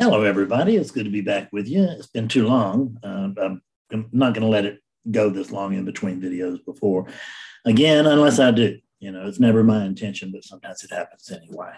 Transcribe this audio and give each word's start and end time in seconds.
Hello, 0.00 0.22
everybody. 0.22 0.76
It's 0.76 0.92
good 0.92 1.06
to 1.06 1.10
be 1.10 1.22
back 1.22 1.52
with 1.52 1.66
you. 1.66 1.82
It's 1.82 2.06
been 2.06 2.28
too 2.28 2.46
long. 2.46 2.96
Uh, 3.02 3.30
I'm 3.90 4.08
not 4.12 4.32
going 4.32 4.42
to 4.42 4.46
let 4.46 4.64
it 4.64 4.78
go 5.10 5.28
this 5.28 5.50
long 5.50 5.74
in 5.74 5.84
between 5.84 6.22
videos 6.22 6.64
before. 6.64 7.08
Again, 7.64 8.06
unless 8.06 8.38
I 8.38 8.52
do. 8.52 8.78
You 9.00 9.10
know, 9.10 9.26
it's 9.26 9.40
never 9.40 9.64
my 9.64 9.84
intention, 9.84 10.30
but 10.30 10.44
sometimes 10.44 10.84
it 10.84 10.94
happens 10.94 11.32
anyway. 11.32 11.72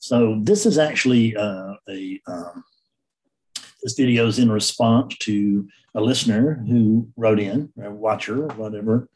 So 0.00 0.40
this 0.42 0.64
is 0.64 0.78
actually 0.78 1.36
uh, 1.36 1.74
a 1.86 2.18
um, 2.26 2.64
this 3.82 3.92
video 3.92 4.26
is 4.26 4.38
in 4.38 4.50
response 4.50 5.14
to 5.18 5.68
a 5.94 6.00
listener 6.00 6.64
who 6.66 7.10
wrote 7.14 7.40
in, 7.40 7.70
a 7.78 7.90
watcher, 7.90 8.46
whatever, 8.46 9.10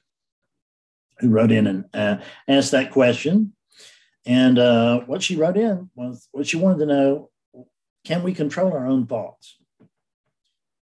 who 1.20 1.30
wrote 1.30 1.50
in 1.50 1.66
and 1.66 1.84
uh, 1.94 2.18
asked 2.46 2.72
that 2.72 2.90
question. 2.90 3.54
And 4.26 4.58
uh, 4.58 5.00
what 5.06 5.22
she 5.22 5.36
wrote 5.36 5.56
in 5.56 5.88
was 5.94 6.28
what 6.32 6.46
she 6.46 6.58
wanted 6.58 6.80
to 6.80 6.86
know 6.86 7.30
can 8.08 8.22
we 8.22 8.32
control 8.32 8.72
our 8.72 8.86
own 8.86 9.06
thoughts? 9.06 9.58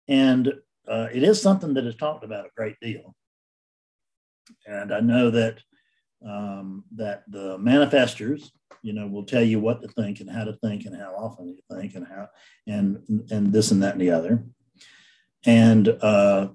And 0.07 0.53
uh, 0.87 1.07
it 1.11 1.23
is 1.23 1.41
something 1.41 1.73
that 1.73 1.85
is 1.85 1.95
talked 1.95 2.23
about 2.23 2.45
a 2.45 2.51
great 2.55 2.75
deal. 2.81 3.15
And 4.67 4.93
I 4.93 4.99
know 4.99 5.31
that 5.31 5.57
um, 6.23 6.83
that 6.95 7.23
the 7.27 7.57
manifestors, 7.57 8.51
you 8.83 8.93
know, 8.93 9.07
will 9.07 9.23
tell 9.23 9.41
you 9.41 9.59
what 9.59 9.81
to 9.81 9.87
think 9.87 10.19
and 10.19 10.29
how 10.29 10.43
to 10.43 10.53
think 10.63 10.85
and 10.85 10.95
how 10.95 11.15
often 11.15 11.47
you 11.47 11.75
think 11.75 11.95
and 11.95 12.05
how 12.05 12.27
and 12.67 13.01
and 13.31 13.51
this 13.51 13.71
and 13.71 13.81
that 13.81 13.93
and 13.93 14.01
the 14.01 14.11
other. 14.11 14.43
And 15.45 15.87
uh, 15.87 16.49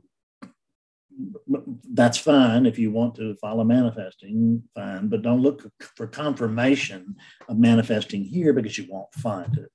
that's 1.93 2.19
fine 2.19 2.65
if 2.66 2.79
you 2.79 2.93
want 2.93 3.16
to 3.16 3.35
follow 3.37 3.65
manifesting, 3.65 4.63
fine, 4.77 5.09
but 5.09 5.23
don't 5.23 5.43
look 5.43 5.69
for 5.97 6.07
confirmation 6.07 7.16
of 7.49 7.59
manifesting 7.59 8.23
here 8.23 8.52
because 8.52 8.79
you 8.79 8.87
won't 8.89 9.13
find 9.15 9.59
it. 9.59 9.73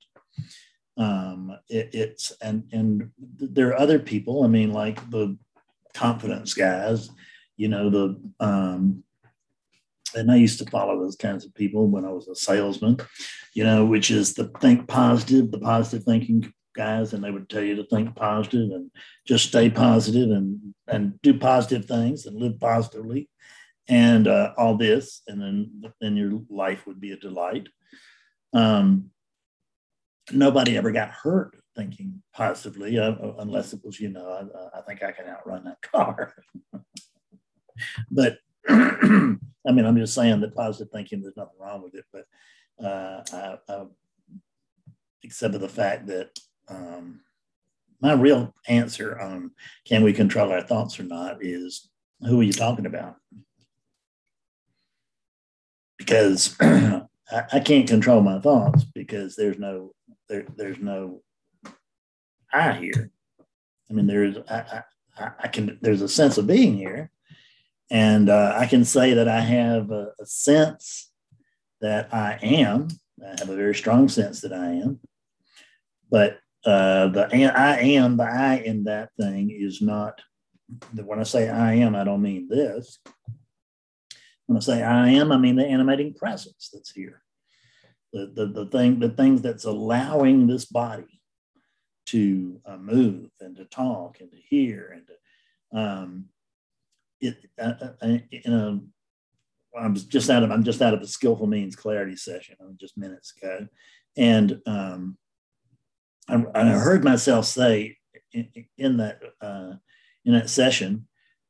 Um, 1.00 1.58
it 1.70 1.90
it's 1.94 2.34
and 2.42 2.64
and 2.72 3.10
there 3.38 3.70
are 3.70 3.80
other 3.80 4.00
people. 4.00 4.44
I 4.44 4.48
mean, 4.48 4.74
like 4.74 5.10
the 5.10 5.38
confidence 5.94 6.54
guys, 6.54 7.10
you 7.56 7.70
know, 7.70 7.90
the 7.90 8.22
um, 8.40 9.04
and 10.16 10.32
I 10.32 10.36
used 10.36 10.60
to 10.60 10.70
follow 10.70 11.00
those 11.00 11.16
kinds 11.16 11.46
of 11.46 11.56
people 11.56 11.88
when 11.88 12.06
I 12.06 12.12
was 12.12 12.28
a 12.28 12.36
salesman, 12.36 12.98
you 13.54 13.64
know, 13.64 13.86
which 13.86 14.12
is 14.12 14.34
the 14.34 14.52
think 14.60 14.88
positive, 14.88 15.52
the 15.52 15.60
positive 15.60 16.04
thinking 16.04 16.54
guys, 16.76 17.14
and 17.14 17.24
they 17.24 17.32
would 17.32 17.50
tell 17.50 17.64
you 17.64 17.76
to 17.76 17.86
think 17.86 18.16
positive 18.16 18.72
and 18.72 18.92
just 19.26 19.48
stay 19.48 19.70
positive 19.70 20.32
and 20.32 20.74
and 20.88 21.22
do 21.22 21.38
positive 21.38 21.86
things 21.86 22.26
and 22.26 22.36
live 22.38 22.60
positively, 22.60 23.30
and 23.88 24.28
uh, 24.28 24.54
all 24.58 24.76
this, 24.76 25.22
and 25.28 25.42
then 25.42 25.94
then 26.02 26.18
your 26.18 26.42
life 26.50 26.86
would 26.86 27.00
be 27.00 27.12
a 27.12 27.18
delight. 27.18 27.68
Um, 28.54 29.12
nobody 30.32 30.78
ever 30.78 30.92
got 30.92 31.10
hurt 31.10 31.56
thinking 31.76 32.22
positively, 32.34 32.98
uh, 33.00 33.14
unless 33.40 33.74
it 33.74 33.80
was, 33.84 34.00
you 34.00 34.10
know, 34.10 34.50
I, 34.74 34.80
I 34.80 34.82
think 34.82 35.04
I 35.04 35.12
can 35.12 35.28
outrun 35.28 35.64
that 35.66 35.82
car. 35.82 36.34
but 38.12 38.38
I 38.70 39.72
mean, 39.72 39.86
I'm 39.86 39.98
just 39.98 40.14
saying 40.14 40.42
that 40.42 40.56
positive 40.56 40.92
thinking, 40.92 41.22
there's 41.22 41.38
nothing 41.38 41.60
wrong 41.60 41.84
with 41.84 41.96
it, 41.96 42.06
but 42.12 42.26
uh, 42.86 43.24
I, 43.34 43.74
I, 43.74 43.84
except 45.24 45.54
for 45.54 45.60
the 45.60 45.70
fact 45.70 46.08
that 46.08 46.30
um, 46.68 47.22
my 48.02 48.14
real 48.14 48.54
answer 48.68 49.20
on 49.20 49.52
can 49.86 50.04
we 50.04 50.14
control 50.14 50.52
our 50.52 50.62
thoughts 50.62 51.00
or 51.00 51.04
not 51.04 51.44
is 51.44 51.90
who 52.22 52.40
are 52.40 52.44
you 52.44 52.54
talking 52.54 52.86
about? 52.86 53.16
Because 55.98 56.56
I, 56.62 57.04
I, 57.32 57.60
can't 57.60 57.88
control 57.88 58.22
my 58.22 58.40
thoughts 58.40 58.84
because 58.84 59.36
there's 59.36 59.60
no 59.60 59.92
there, 60.30 60.46
there's 60.56 60.80
no 60.80 61.22
I 62.54 62.74
here. 62.74 63.12
I 63.90 63.94
mean, 63.94 64.08
there's 64.08 64.38
I, 64.50 64.84
I, 65.18 65.32
I 65.44 65.48
can 65.48 65.78
there's 65.82 66.02
a 66.02 66.08
sense 66.08 66.38
of 66.38 66.48
being 66.48 66.78
here, 66.78 67.12
and 67.92 68.30
uh, 68.30 68.54
I 68.56 68.66
can 68.68 68.86
say 68.86 69.14
that 69.16 69.28
I 69.28 69.40
have 69.40 69.92
a, 69.92 70.14
a 70.20 70.26
sense 70.26 71.12
that 71.82 72.14
I 72.14 72.40
am. 72.42 72.88
I 73.24 73.36
have 73.40 73.50
a 73.50 73.56
very 73.56 73.76
strong 73.76 74.08
sense 74.08 74.42
that 74.42 74.54
I 74.54 74.68
am, 74.68 75.00
but 76.10 76.40
uh, 76.66 77.08
the 77.08 77.28
I 77.34 77.80
am, 77.80 78.18
the 78.18 78.24
I 78.24 78.56
in 78.58 78.86
that 78.86 79.10
thing 79.20 79.50
is 79.52 79.82
not. 79.82 80.22
When 80.94 81.20
I 81.20 81.24
say 81.24 81.50
I 81.50 81.74
am, 81.74 81.96
I 81.96 82.04
don't 82.04 82.22
mean 82.22 82.48
this. 82.48 83.00
When 84.46 84.58
I 84.58 84.60
say 84.60 84.84
I 84.84 85.10
am, 85.10 85.32
I 85.32 85.38
mean 85.38 85.56
the 85.56 85.66
animating 85.66 86.14
presence 86.14 86.70
that's 86.72 86.92
here. 86.92 87.24
The, 88.12 88.32
the, 88.34 88.46
the 88.48 88.66
thing, 88.66 89.00
the 89.00 89.10
things 89.10 89.42
that's 89.42 89.66
allowing 89.66 90.48
this 90.48 90.66
body 90.66 91.22
to 92.08 92.60
uh, 92.66 92.78
move 92.78 93.30
and 93.40 93.56
to 93.58 93.66
talk 93.66 94.20
and 94.20 94.32
to 94.32 94.38
hear 94.38 94.96
and 94.96 95.08
to, 95.08 95.80
um, 95.80 96.26
it, 97.22 97.38
uh, 97.62 97.74
uh, 97.82 97.92
uh 98.02 98.18
in 98.32 98.54
a, 98.54 98.80
I'm 99.78 99.94
just 99.94 100.30
out 100.30 100.42
of, 100.42 100.52
I'm 100.52 100.64
just 100.64 100.82
out 100.82 100.96
of 100.96 101.02
a 101.02 101.08
skillful 101.08 101.46
means 101.46 101.76
clarity 101.76 102.16
session 102.16 102.56
just 102.80 102.98
minutes 102.98 103.34
ago. 103.38 103.68
And 104.18 104.60
um, 104.66 105.18
I, 106.28 106.44
I 106.56 106.66
heard 106.70 107.04
myself 107.04 107.46
say 107.46 107.98
in, 108.34 108.50
in 108.78 108.98
that 108.98 109.22
uh, 109.42 109.74
in 110.26 110.34
that 110.34 110.50
session 110.50 111.08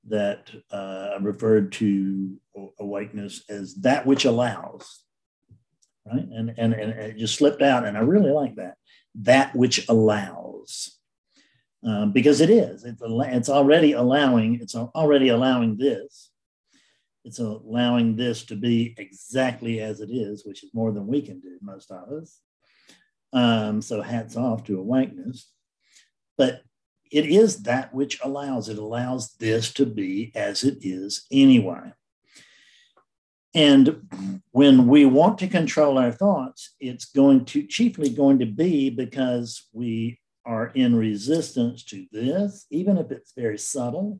that 0.08 0.50
uh, 0.72 1.12
I 1.14 1.18
referred 1.22 1.72
to 1.74 2.38
awakeness 2.80 3.44
as 3.50 3.76
that 3.76 4.06
which 4.06 4.26
allows, 4.26 5.04
right? 6.06 6.26
And, 6.32 6.54
and 6.58 6.74
and 6.74 6.92
it 6.92 7.18
just 7.18 7.36
slipped 7.36 7.62
out, 7.62 7.86
and 7.86 7.98
I 7.98 8.02
really 8.02 8.32
like 8.32 8.56
that. 8.56 8.76
That 9.16 9.56
which 9.56 9.88
allows, 9.90 10.98
um, 11.84 12.12
because 12.12 12.42
it 12.42 12.50
is. 12.50 12.84
It's 12.84 13.02
it's 13.04 13.50
already 13.50 13.94
allowing. 13.94 14.60
It's 14.62 14.76
already 14.76 15.30
allowing 15.30 15.78
this. 15.78 16.32
It's 17.26 17.40
allowing 17.40 18.16
this 18.16 18.46
to 18.46 18.56
be 18.56 18.96
exactly 18.98 19.82
as 19.82 20.00
it 20.00 20.10
is, 20.10 20.46
which 20.46 20.64
is 20.64 20.74
more 20.74 20.92
than 20.92 21.06
we 21.06 21.22
can 21.22 21.40
do, 21.40 21.58
most 21.62 21.92
of 21.92 22.10
us. 22.12 22.40
Um, 23.34 23.82
so 23.82 24.02
hats 24.02 24.36
off 24.36 24.64
to 24.66 24.80
awakeness. 24.80 25.52
But 26.38 26.62
it 27.12 27.26
is 27.26 27.64
that 27.64 27.94
which 27.94 28.20
allows, 28.24 28.70
it 28.70 28.78
allows 28.78 29.34
this 29.34 29.74
to 29.74 29.86
be 29.86 30.32
as 30.36 30.64
it 30.64 30.78
is 30.82 31.26
anyway. 31.32 31.92
And 33.56 34.42
when 34.52 34.88
we 34.88 35.06
want 35.06 35.40
to 35.40 35.48
control 35.48 35.98
our 35.98 36.12
thoughts, 36.12 36.76
it's 36.80 37.06
going 37.06 37.46
to 37.46 37.66
chiefly 37.66 38.10
going 38.10 38.40
to 38.40 38.46
be 38.46 38.90
because 38.90 39.68
we 39.74 40.20
are 40.46 40.68
in 40.68 40.96
resistance 40.96 41.84
to 41.86 42.06
this, 42.12 42.66
even 42.70 42.98
if 42.98 43.12
it's 43.12 43.34
very 43.36 43.58
subtle, 43.58 44.20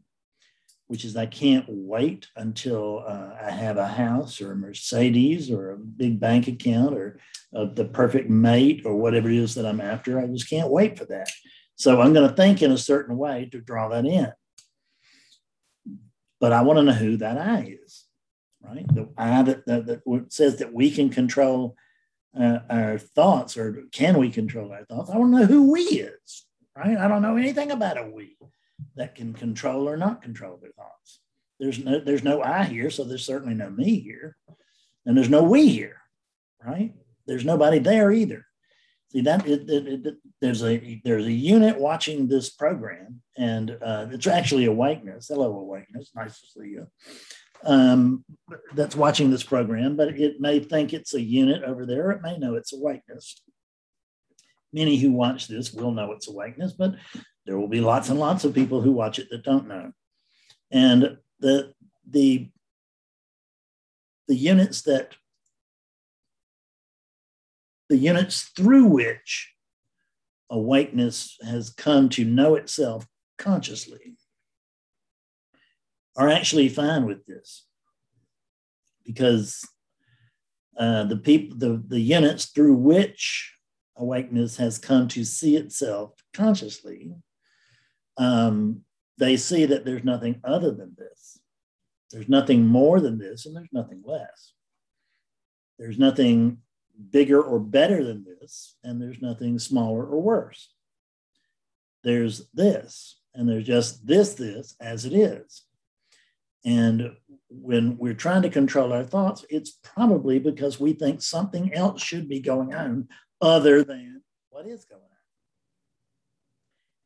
which 0.88 1.06
is 1.06 1.16
I 1.16 1.28
can't 1.28 1.66
wait 1.68 2.28
until 2.36 3.04
uh, 3.08 3.36
I 3.42 3.52
have 3.52 3.78
a 3.78 3.88
house 3.88 4.42
or 4.42 4.54
a 4.54 4.56
Mercedes 4.56 5.52
or 5.52 5.72
a 5.72 5.78
big 5.78 6.20
bank 6.20 6.48
account 6.48 6.96
or 6.96 7.20
uh, 7.56 7.66
the 7.74 7.86
perfect 7.86 8.30
mate 8.30 8.82
or 8.86 8.96
whatever 8.96 9.30
it 9.30 9.38
is 9.38 9.56
that 9.56 9.66
I'm 9.66 9.82
after. 9.82 10.20
I 10.20 10.26
just 10.26 10.50
can't 10.50 10.72
wait 10.72 10.98
for 10.98 11.06
that. 11.06 11.30
So 11.76 12.02
I'm 12.02 12.14
going 12.14 12.28
to 12.28 12.36
think 12.36 12.62
in 12.62 12.72
a 12.72 12.78
certain 12.78 13.18
way 13.18 13.48
to 13.52 13.62
draw 13.62 13.90
that 13.90 14.06
in. 14.06 14.32
But 16.40 16.54
I 16.54 16.62
want 16.62 16.78
to 16.78 16.84
know 16.84 16.94
who 16.94 17.18
that 17.18 17.38
I 17.38 17.78
is, 17.84 18.06
right? 18.62 18.86
The 18.94 19.10
I 19.18 19.42
that, 19.44 19.66
that, 19.66 19.86
that 19.86 20.26
says 20.30 20.58
that 20.58 20.74
we 20.74 20.92
can 20.92 21.10
control 21.10 21.76
uh, 22.40 22.60
our 22.70 22.98
thoughts 22.98 23.58
or 23.58 23.84
can 23.92 24.18
we 24.18 24.30
control 24.30 24.72
our 24.72 24.86
thoughts? 24.86 25.10
I 25.10 25.18
want 25.18 25.34
to 25.34 25.40
know 25.40 25.46
who 25.46 25.72
we 25.72 25.82
is, 25.82 26.46
right? 26.76 26.98
I 26.98 27.08
don't 27.08 27.22
know 27.22 27.38
anything 27.38 27.72
about 27.72 27.98
a 27.98 28.10
we 28.10 28.38
that 28.96 29.16
can 29.16 29.34
control 29.34 29.90
or 29.90 29.98
not 29.98 30.22
control 30.22 30.58
their 30.62 30.72
thoughts. 30.72 31.20
There's 31.60 31.84
no 31.84 32.00
there's 32.00 32.24
no 32.24 32.42
I 32.42 32.64
here, 32.64 32.90
so 32.90 33.04
there's 33.04 33.26
certainly 33.26 33.56
no 33.56 33.70
me 33.70 34.00
here, 34.00 34.38
and 35.06 35.18
there's 35.18 35.30
no 35.30 35.44
we 35.44 35.68
here, 35.68 36.02
right? 36.66 36.94
There's 37.28 37.46
nobody 37.46 37.80
there 37.80 38.12
either. 38.12 38.46
See 39.12 39.22
that 39.22 39.48
it, 39.48 39.70
it, 39.70 40.06
it, 40.06 40.16
there's 40.40 40.64
a 40.64 41.02
there's 41.04 41.26
a 41.26 41.32
unit 41.32 41.80
watching 41.80 42.28
this 42.28 42.50
program, 42.50 43.22
and 43.36 43.76
uh, 43.82 44.08
it's 44.12 44.28
actually 44.28 44.66
awakeness. 44.66 45.28
Hello, 45.28 45.58
awakeness. 45.60 46.12
Nice 46.16 46.40
to 46.40 46.48
see 46.48 46.70
you. 46.70 46.88
Um, 47.66 48.24
that's 48.74 48.96
watching 48.96 49.30
this 49.30 49.44
program, 49.44 49.98
but 49.98 50.10
it 50.18 50.40
may 50.40 50.60
think 50.60 50.94
it's 50.94 51.14
a 51.14 51.22
unit 51.22 51.64
over 51.64 51.86
there. 51.86 52.12
It 52.12 52.22
may 52.22 52.38
know 52.38 52.56
it's 52.56 52.74
awakeness. 52.74 53.42
Many 54.72 54.98
who 54.98 55.12
watch 55.12 55.48
this 55.48 55.74
will 55.74 55.92
know 55.92 56.12
it's 56.12 56.28
awakeness, 56.28 56.74
but 56.74 56.96
there 57.46 57.58
will 57.58 57.68
be 57.68 57.82
lots 57.82 58.10
and 58.10 58.20
lots 58.20 58.46
of 58.46 58.54
people 58.54 58.82
who 58.82 58.92
watch 58.92 59.20
it 59.20 59.30
that 59.32 59.44
don't 59.44 59.68
know. 59.68 59.92
And 60.72 61.18
the 61.40 61.74
the 62.08 62.50
the 64.28 64.36
units 64.36 64.84
that 64.84 65.16
the 67.90 67.98
units 67.98 68.52
through 68.56 68.86
which 68.86 69.52
awakeness 70.50 71.38
has 71.44 71.72
come 71.72 72.10
to 72.10 72.24
know 72.24 72.56
itself 72.56 73.08
consciously 73.38 74.16
are 76.18 76.30
actually 76.30 76.70
fine 76.70 77.06
with 77.06 77.26
this 77.26 77.66
because 79.06 79.68
uh, 80.78 81.04
the 81.06 81.18
people 81.18 81.58
the, 81.58 81.84
the 81.88 82.00
units 82.00 82.46
through 82.46 82.76
which 82.76 83.54
awakeness 83.98 84.58
has 84.58 84.78
come 84.78 85.08
to 85.10 85.24
see 85.24 85.56
itself 85.58 86.14
consciously, 86.34 87.12
um, 88.18 88.82
they 89.18 89.36
see 89.36 89.66
that 89.66 89.86
there's 89.86 90.04
nothing 90.04 90.40
other 90.44 90.72
than 90.72 90.96
this. 90.98 91.40
There's 92.12 92.30
nothing 92.30 92.66
more 92.66 93.00
than 93.00 93.18
this, 93.18 93.46
and 93.46 93.56
there's 93.56 93.74
nothing 93.74 94.02
less. 94.06 94.54
There's 95.78 96.00
nothing 96.00 96.60
bigger 97.12 97.42
or 97.42 97.60
better 97.60 98.04
than 98.04 98.24
this, 98.24 98.76
and 98.84 99.02
there's 99.02 99.22
nothing 99.22 99.60
smaller 99.60 100.06
or 100.06 100.22
worse. 100.22 100.74
There's 102.04 102.50
this, 102.54 103.20
and 103.34 103.48
there's 103.48 103.68
just 103.68 104.08
this, 104.08 104.34
this 104.34 104.76
as 104.80 105.06
it 105.06 105.14
is. 105.14 105.64
And 106.66 107.16
when 107.50 107.98
we're 107.98 108.14
trying 108.14 108.42
to 108.44 108.50
control 108.50 108.94
our 108.94 109.04
thoughts, 109.04 109.46
it's 109.50 109.72
probably 109.72 110.40
because 110.40 110.80
we 110.80 110.94
think 110.94 111.22
something 111.22 111.74
else 111.74 112.02
should 112.02 112.28
be 112.28 112.40
going 112.40 112.74
on 112.74 113.08
other 113.42 113.84
than 113.84 114.22
what 114.50 114.68
is 114.68 114.86
going 114.86 115.02
on. 115.02 115.08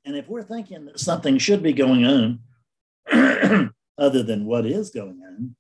And 0.05 0.15
if 0.15 0.27
we're 0.27 0.44
thinking 0.44 0.85
that 0.85 1.00
something 1.00 1.38
should 1.38 1.63
be 1.63 1.73
going 1.73 2.05
on 2.05 2.39
other 3.97 4.23
than 4.23 4.45
what 4.45 4.65
is 4.65 4.89
going 4.89 5.21
on, 5.25 5.56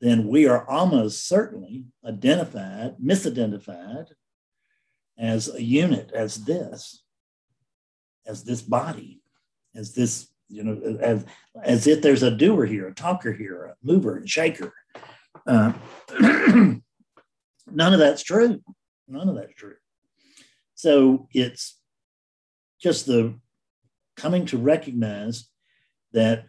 then 0.00 0.28
we 0.28 0.46
are 0.46 0.68
almost 0.68 1.26
certainly 1.26 1.86
identified, 2.04 2.96
misidentified 2.98 4.08
as 5.18 5.52
a 5.52 5.62
unit, 5.62 6.10
as 6.14 6.44
this, 6.44 7.02
as 8.26 8.44
this 8.44 8.60
body, 8.60 9.22
as 9.74 9.94
this, 9.94 10.28
you 10.48 10.62
know, 10.62 10.98
as, 11.00 11.24
as 11.62 11.86
if 11.86 12.02
there's 12.02 12.22
a 12.22 12.30
doer 12.30 12.66
here, 12.66 12.88
a 12.88 12.94
talker 12.94 13.32
here, 13.32 13.64
a 13.64 13.74
mover 13.82 14.16
and 14.16 14.28
shaker. 14.28 14.72
Uh, 15.46 15.72
none 16.20 16.82
of 17.92 17.98
that's 17.98 18.22
true. 18.22 18.62
None 19.08 19.28
of 19.28 19.36
that's 19.36 19.54
true. 19.54 19.76
So 20.74 21.28
it's 21.32 21.78
just 22.80 23.06
the 23.06 23.34
coming 24.16 24.46
to 24.46 24.58
recognize 24.58 25.48
that 26.12 26.46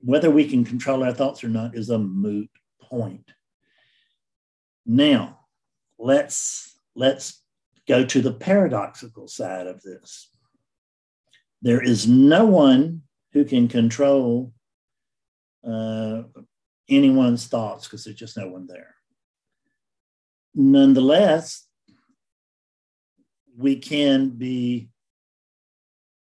whether 0.00 0.30
we 0.30 0.48
can 0.48 0.64
control 0.64 1.04
our 1.04 1.12
thoughts 1.12 1.44
or 1.44 1.48
not 1.48 1.76
is 1.76 1.90
a 1.90 1.98
moot 1.98 2.50
point. 2.80 3.30
Now, 4.86 5.40
let's 5.98 6.78
let's 6.96 7.42
go 7.86 8.04
to 8.04 8.20
the 8.20 8.32
paradoxical 8.32 9.28
side 9.28 9.66
of 9.66 9.82
this. 9.82 10.30
There 11.62 11.82
is 11.82 12.08
no 12.08 12.46
one 12.46 13.02
who 13.32 13.44
can 13.44 13.68
control 13.68 14.52
uh, 15.66 16.22
anyone's 16.88 17.46
thoughts 17.46 17.86
because 17.86 18.04
there's 18.04 18.16
just 18.16 18.36
no 18.36 18.48
one 18.48 18.66
there. 18.66 18.94
Nonetheless, 20.54 21.66
we 23.56 23.76
can 23.76 24.30
be 24.30 24.88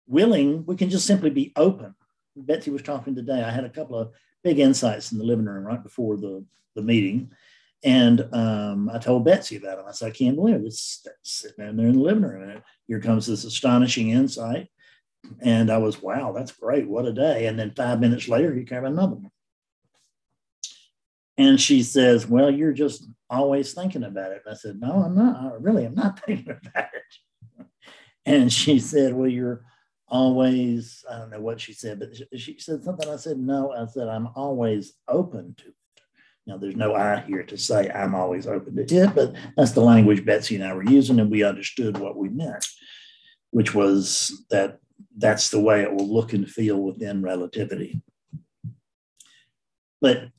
willing, 0.08 0.66
we 0.66 0.76
can 0.76 0.90
just 0.90 1.08
simply 1.08 1.30
be 1.30 1.52
open. 1.56 1.96
Betsy 2.36 2.72
was 2.72 2.84
talking 2.84 3.16
today. 3.16 3.44
I 3.44 3.52
had 3.52 3.66
a 3.66 3.70
couple 3.70 3.98
of 3.98 4.12
big 4.44 4.60
insights 4.60 5.12
in 5.12 5.18
the 5.18 5.24
living 5.24 5.46
room 5.46 5.66
right 5.66 5.82
before 5.82 6.18
the, 6.18 6.46
the 6.76 6.82
meeting. 6.82 7.32
And 7.84 8.28
um, 8.34 8.90
I 8.90 8.98
told 8.98 9.26
Betsy 9.26 9.58
about 9.58 9.78
them. 9.78 9.86
I 9.88 9.92
said, 9.92 10.08
I 10.08 10.12
can't 10.12 10.36
believe 10.36 10.56
it. 10.56 10.66
It's 10.66 11.06
sitting 11.22 11.66
in 11.68 11.76
there 11.76 11.88
in 11.88 11.96
the 11.96 12.00
living 12.00 12.24
room. 12.24 12.50
And 12.50 12.62
here 12.88 13.02
comes 13.02 13.28
this 13.28 13.44
astonishing 13.44 14.12
insight. 14.12 14.70
And 15.42 15.72
I 15.72 15.78
was, 15.78 16.02
wow, 16.02 16.32
that's 16.32 16.52
great. 16.52 16.88
What 16.88 17.06
a 17.06 17.14
day. 17.14 17.48
And 17.48 17.58
then 17.58 17.74
five 17.76 18.00
minutes 18.00 18.28
later, 18.28 18.54
he 18.54 18.64
came 18.64 18.86
another 18.86 19.16
one. 19.16 19.32
And 21.38 21.60
she 21.60 21.82
says, 21.82 22.28
Well, 22.28 22.52
you're 22.52 22.74
just 22.74 23.08
always 23.30 23.74
thinking 23.74 24.04
about 24.04 24.32
it. 24.32 24.44
And 24.46 24.54
I 24.54 24.58
said, 24.58 24.80
No, 24.80 25.04
I'm 25.04 25.16
not. 25.16 25.54
I 25.54 25.56
really 25.60 25.86
am 25.86 25.96
not 25.96 26.20
thinking 26.26 26.52
about 26.52 26.90
it. 26.94 27.66
And 28.26 28.54
she 28.54 28.80
said, 28.80 29.14
Well, 29.14 29.30
you're 29.30 29.66
always, 30.14 31.04
I 31.10 31.18
don't 31.18 31.32
know 31.32 31.42
what 31.42 31.60
she 31.60 31.74
said, 31.74 32.00
but 32.00 32.16
she 32.40 32.60
said 32.60 32.84
something. 32.84 33.10
I 33.10 33.16
said, 33.16 33.40
no, 33.40 33.74
I 33.74 33.88
said, 33.88 34.08
I'm 34.08 34.30
always 34.36 34.94
open 35.08 35.56
to 35.58 35.70
it. 35.70 35.74
Now, 36.46 36.58
there's 36.58 36.76
no 36.76 36.94
I 36.94 37.22
here 37.22 37.42
to 37.44 37.58
say 37.58 37.90
I'm 37.90 38.14
always 38.14 38.46
open 38.46 38.76
to 38.76 38.96
it, 38.96 39.16
but 39.16 39.34
that's 39.58 39.72
the 39.72 39.82
language 39.82 40.24
Betsy 40.24 40.56
and 40.56 40.64
I 40.64 40.74
were 40.74 40.84
using, 40.84 41.20
and 41.20 41.32
we 41.32 41.44
understood 41.44 41.98
what 41.98 42.16
we 42.16 42.30
meant, 42.30 42.66
which 43.50 43.74
was 43.74 44.46
that 44.52 44.80
that's 45.18 45.50
the 45.50 45.60
way 45.60 45.82
it 45.82 45.94
will 45.94 46.12
look 46.12 46.34
and 46.34 46.50
feel 46.50 46.78
within 46.78 47.22
relativity. 47.22 48.02
But 50.02 50.30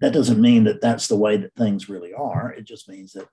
that 0.00 0.12
doesn't 0.12 0.40
mean 0.40 0.64
that 0.64 0.80
that's 0.80 1.08
the 1.08 1.16
way 1.16 1.36
that 1.36 1.54
things 1.54 1.88
really 1.88 2.14
are. 2.14 2.52
It 2.52 2.64
just 2.64 2.88
means 2.88 3.12
that 3.12 3.28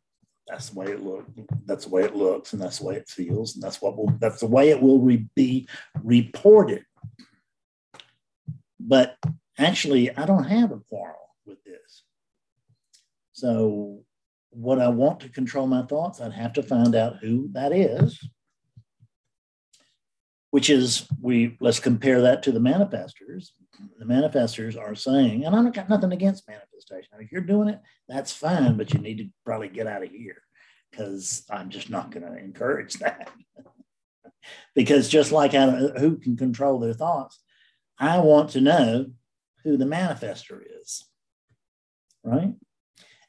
that's 0.48 0.70
the 0.70 0.80
way 0.80 0.88
it 0.88 1.02
looks. 1.02 1.30
That's 1.66 1.86
the 1.86 1.92
way 1.92 2.04
it 2.04 2.16
looks, 2.16 2.54
and 2.54 2.62
that's 2.62 2.80
the 2.80 2.86
way 2.86 2.96
it 2.96 3.08
feels, 3.08 3.56
and 3.56 3.64
that's 3.64 3.82
what 3.82 3.98
will. 3.98 4.14
That's 4.20 4.40
the 4.40 4.48
way 4.48 4.70
it 4.70 4.82
will 4.82 5.00
re- 5.00 5.28
be 5.36 5.68
reported. 6.04 6.86
But 8.80 9.18
actually, 9.58 10.16
I 10.16 10.26
don't 10.26 10.44
have 10.44 10.72
a 10.72 10.80
quarrel 10.80 11.30
with 11.46 11.64
this. 11.64 12.04
So, 13.34 14.04
what 14.52 14.80
I 14.80 14.90
want 14.90 15.20
to 15.22 15.30
control 15.30 15.68
my 15.68 15.84
thoughts, 15.84 16.22
I'd 16.22 16.34
have 16.34 16.54
to 16.54 16.64
find 16.64 16.96
out 16.96 17.18
who 17.18 17.50
that 17.54 17.72
is. 17.72 18.20
Which 20.56 20.70
is, 20.70 21.06
we 21.22 21.58
let's 21.60 21.82
compare 21.82 22.22
that 22.22 22.42
to 22.44 22.54
the 22.54 22.62
manifestors. 22.62 23.50
The 24.00 24.06
manifestors 24.06 24.80
are 24.80 24.96
saying, 24.96 25.44
and 25.44 25.54
I've 25.54 25.74
got 25.74 25.90
nothing 25.90 26.14
against 26.14 26.48
manifestation. 26.48 27.10
If 27.20 27.30
you're 27.30 27.42
doing 27.42 27.68
it, 27.68 27.82
that's 28.08 28.32
fine, 28.32 28.78
but 28.78 28.94
you 28.94 29.02
need 29.02 29.18
to 29.18 29.28
probably 29.46 29.68
get 29.68 29.86
out 29.86 30.04
of 30.04 30.12
here 30.12 30.42
because 30.90 31.44
I'm 31.52 31.70
just 31.70 31.90
not 31.90 32.10
going 32.10 32.26
to 32.26 32.40
encourage 32.40 32.94
that. 33.00 33.30
because 34.76 35.10
just 35.10 35.34
like 35.34 35.54
I, 35.54 35.72
who 35.72 36.16
can 36.20 36.38
control 36.38 36.80
their 36.80 36.94
thoughts, 36.94 37.38
I 38.00 38.20
want 38.20 38.52
to 38.52 38.62
know 38.62 39.08
who 39.66 39.76
the 39.76 39.84
manifester 39.84 40.62
is, 40.82 41.04
right? 42.24 42.54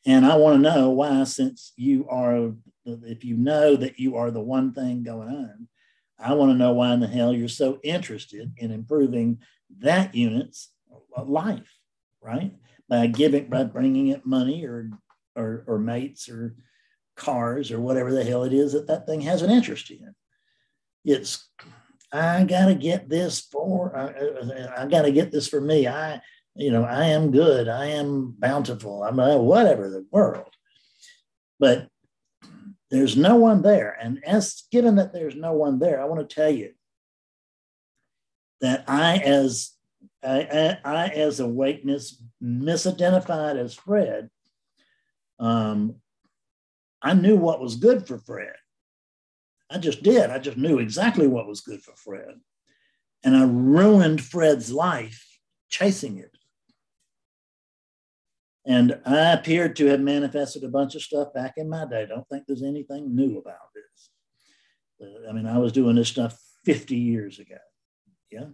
And 0.06 0.25
I 0.25 0.37
want 0.37 0.62
to 0.62 0.62
know 0.62 0.90
why, 0.90 1.25
since 1.25 1.73
you 1.76 2.06
are, 2.08 2.52
if 2.84 3.25
you 3.25 3.37
know 3.37 3.75
that 3.75 3.99
you 3.99 4.14
are 4.14 4.31
the 4.31 4.40
one 4.40 4.73
thing 4.73 5.02
going 5.02 5.28
on, 5.28 5.67
I 6.18 6.34
want 6.34 6.52
to 6.52 6.56
know 6.56 6.72
why 6.72 6.92
in 6.92 7.00
the 7.00 7.06
hell 7.06 7.32
you're 7.32 7.48
so 7.48 7.78
interested 7.82 8.52
in 8.56 8.70
improving 8.70 9.38
that 9.80 10.14
unit's 10.14 10.70
life, 11.16 11.68
right? 12.22 12.52
By 12.88 13.06
giving, 13.08 13.48
by 13.48 13.64
bringing 13.64 14.08
it 14.08 14.24
money 14.24 14.64
or, 14.64 14.90
or, 15.34 15.64
or 15.66 15.78
mates 15.78 16.28
or 16.28 16.56
cars 17.16 17.70
or 17.70 17.80
whatever 17.80 18.12
the 18.12 18.25
hell 18.25 18.44
it 18.44 18.52
is 18.52 18.73
that 18.73 18.87
that 18.87 19.06
thing 19.06 19.20
has 19.23 19.42
an 19.42 19.50
interest 19.50 19.90
in. 19.90 20.14
It's, 21.04 21.49
I 22.12 22.44
got 22.44 22.66
to 22.66 22.75
get 22.75 23.08
this 23.08 23.40
for, 23.40 23.96
I, 23.96 24.82
I 24.82 24.87
got 24.87 25.02
to 25.02 25.12
get 25.12 25.32
this 25.32 25.49
for 25.49 25.61
me. 25.61 25.87
I, 25.87 26.20
you 26.54 26.70
know, 26.70 26.85
I 26.85 27.06
am 27.06 27.30
good. 27.30 27.68
I 27.68 27.87
am 27.87 28.35
bountiful. 28.38 29.02
I'm 29.02 29.20
uh, 29.20 29.37
whatever 29.37 29.90
the 29.90 30.06
world. 30.11 30.49
But 31.58 31.88
there's 32.96 33.16
no 33.16 33.36
one 33.36 33.62
there. 33.62 33.96
And 34.00 34.24
as 34.24 34.64
given 34.72 34.96
that 34.96 35.12
there's 35.12 35.36
no 35.36 35.52
one 35.52 35.78
there, 35.78 36.00
I 36.00 36.06
want 36.06 36.28
to 36.28 36.34
tell 36.34 36.50
you 36.50 36.72
that 38.60 38.84
I, 38.88 39.18
as 39.18 39.72
I, 40.24 40.78
I, 40.84 40.90
I 40.90 41.08
as 41.08 41.40
awakeness, 41.40 42.22
misidentified 42.42 43.56
as 43.56 43.74
Fred, 43.74 44.30
um, 45.38 45.96
I 47.02 47.12
knew 47.12 47.36
what 47.36 47.60
was 47.60 47.76
good 47.76 48.06
for 48.06 48.18
Fred. 48.18 48.54
I 49.70 49.78
just 49.78 50.02
did. 50.02 50.30
I 50.30 50.38
just 50.38 50.56
knew 50.56 50.78
exactly 50.78 51.26
what 51.26 51.46
was 51.46 51.60
good 51.60 51.82
for 51.82 51.94
Fred. 51.96 52.40
And 53.24 53.36
I 53.36 53.44
ruined 53.44 54.22
Fred's 54.22 54.72
life 54.72 55.22
chasing 55.68 56.18
it. 56.18 56.36
And 58.66 59.00
I 59.06 59.32
appeared 59.32 59.76
to 59.76 59.87
have 59.87 60.00
manifested 60.00 60.64
a 60.64 60.68
bunch 60.68 60.96
of 60.96 61.02
stuff 61.02 61.32
back 61.32 61.54
in 61.56 61.68
my 61.68 61.87
day. 61.87 62.04
Don't 62.06 62.28
think 62.28 62.44
there's 62.46 62.64
anything 62.64 63.14
new 63.14 63.38
about 63.38 63.73
this. 63.75 64.11
I 65.28 65.32
mean, 65.32 65.46
I 65.46 65.58
was 65.58 65.73
doing 65.73 65.94
this 65.94 66.08
stuff 66.08 66.37
50 66.64 66.96
years 66.96 67.38
ago. 67.38 67.58
Yeah. 68.30 68.46